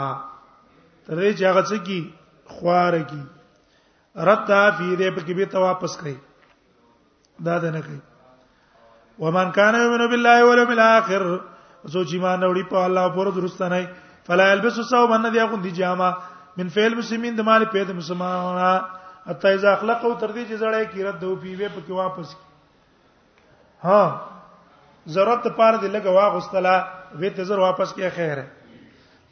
تر 1.07 1.17
دې 1.17 1.33
چې 1.39 1.45
هغه 1.45 1.63
څه 1.69 1.77
کی 1.87 2.11
خوار 2.55 2.99
کی 3.11 3.23
رتا 4.31 4.63
فی 4.79 4.89
دې 4.97 5.11
په 5.15 5.21
کې 5.27 5.35
به 5.41 5.47
ته 5.57 5.65
واپس 5.67 5.97
کړي 6.03 6.15
دا 7.49 7.59
ده 7.65 7.71
نه 7.71 7.81
کوي 7.81 8.01
ومن 9.25 9.53
کان 9.59 9.75
یؤمن 9.81 10.07
بالله 10.13 10.45
واليوم 10.49 10.71
الاخر 10.77 11.27
سوچ 11.97 12.15
ایمان 12.19 12.45
اوري 12.49 12.65
په 12.75 12.87
الله 12.91 13.09
پر 13.19 13.31
درست 13.41 13.63
نه 13.67 13.83
فلا 14.31 14.53
يلبس 14.53 14.81
ثوبا 14.93 15.17
الذي 15.21 15.39
يغندي 15.39 15.71
جامه 15.81 16.15
من 16.57 16.69
فعل 16.75 16.95
مسلمین 16.97 17.37
د 17.39 17.47
مال 17.51 17.65
په 17.75 17.85
د 17.91 17.97
مسلمانانه 18.01 19.05
حتی 19.31 19.49
اذا 19.59 19.71
اخلقو 19.77 20.11
تر 20.23 20.31
دې 20.37 20.45
چې 20.49 20.55
زړه 20.63 20.81
کې 20.91 21.01
رد 21.07 21.21
او 21.27 21.35
پیوي 21.45 21.69
په 21.75 21.81
کې 21.85 21.93
واپس 22.01 22.29
کی 22.35 22.45
ها 23.85 24.05
ضرورت 25.15 25.45
پاره 25.59 25.79
دې 25.83 25.91
لګه 25.97 26.11
واغستلا 26.19 26.77
وې 27.19 27.31
ته 27.39 27.43
زر 27.49 27.59
واپس 27.67 27.91
کې 27.97 28.09
خیره 28.17 28.47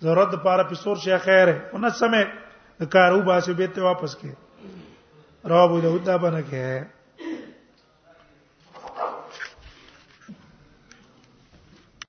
ضرورت 0.07 0.33
پاره 0.47 0.65
په 0.73 0.81
سور 0.85 0.97
شي 1.05 1.19
خیره 1.29 1.55
اون 1.75 1.85
سمې 2.01 2.23
کارو 2.97 3.21
باسي 3.29 3.53
به 3.61 3.67
ته 3.77 3.81
واپس 3.91 4.13
کې 4.21 4.33
رواه 5.53 5.65
ابو 5.69 5.79
داود 5.87 6.05
دا 6.11 6.17
باندې 6.25 6.43
کې 6.51 6.65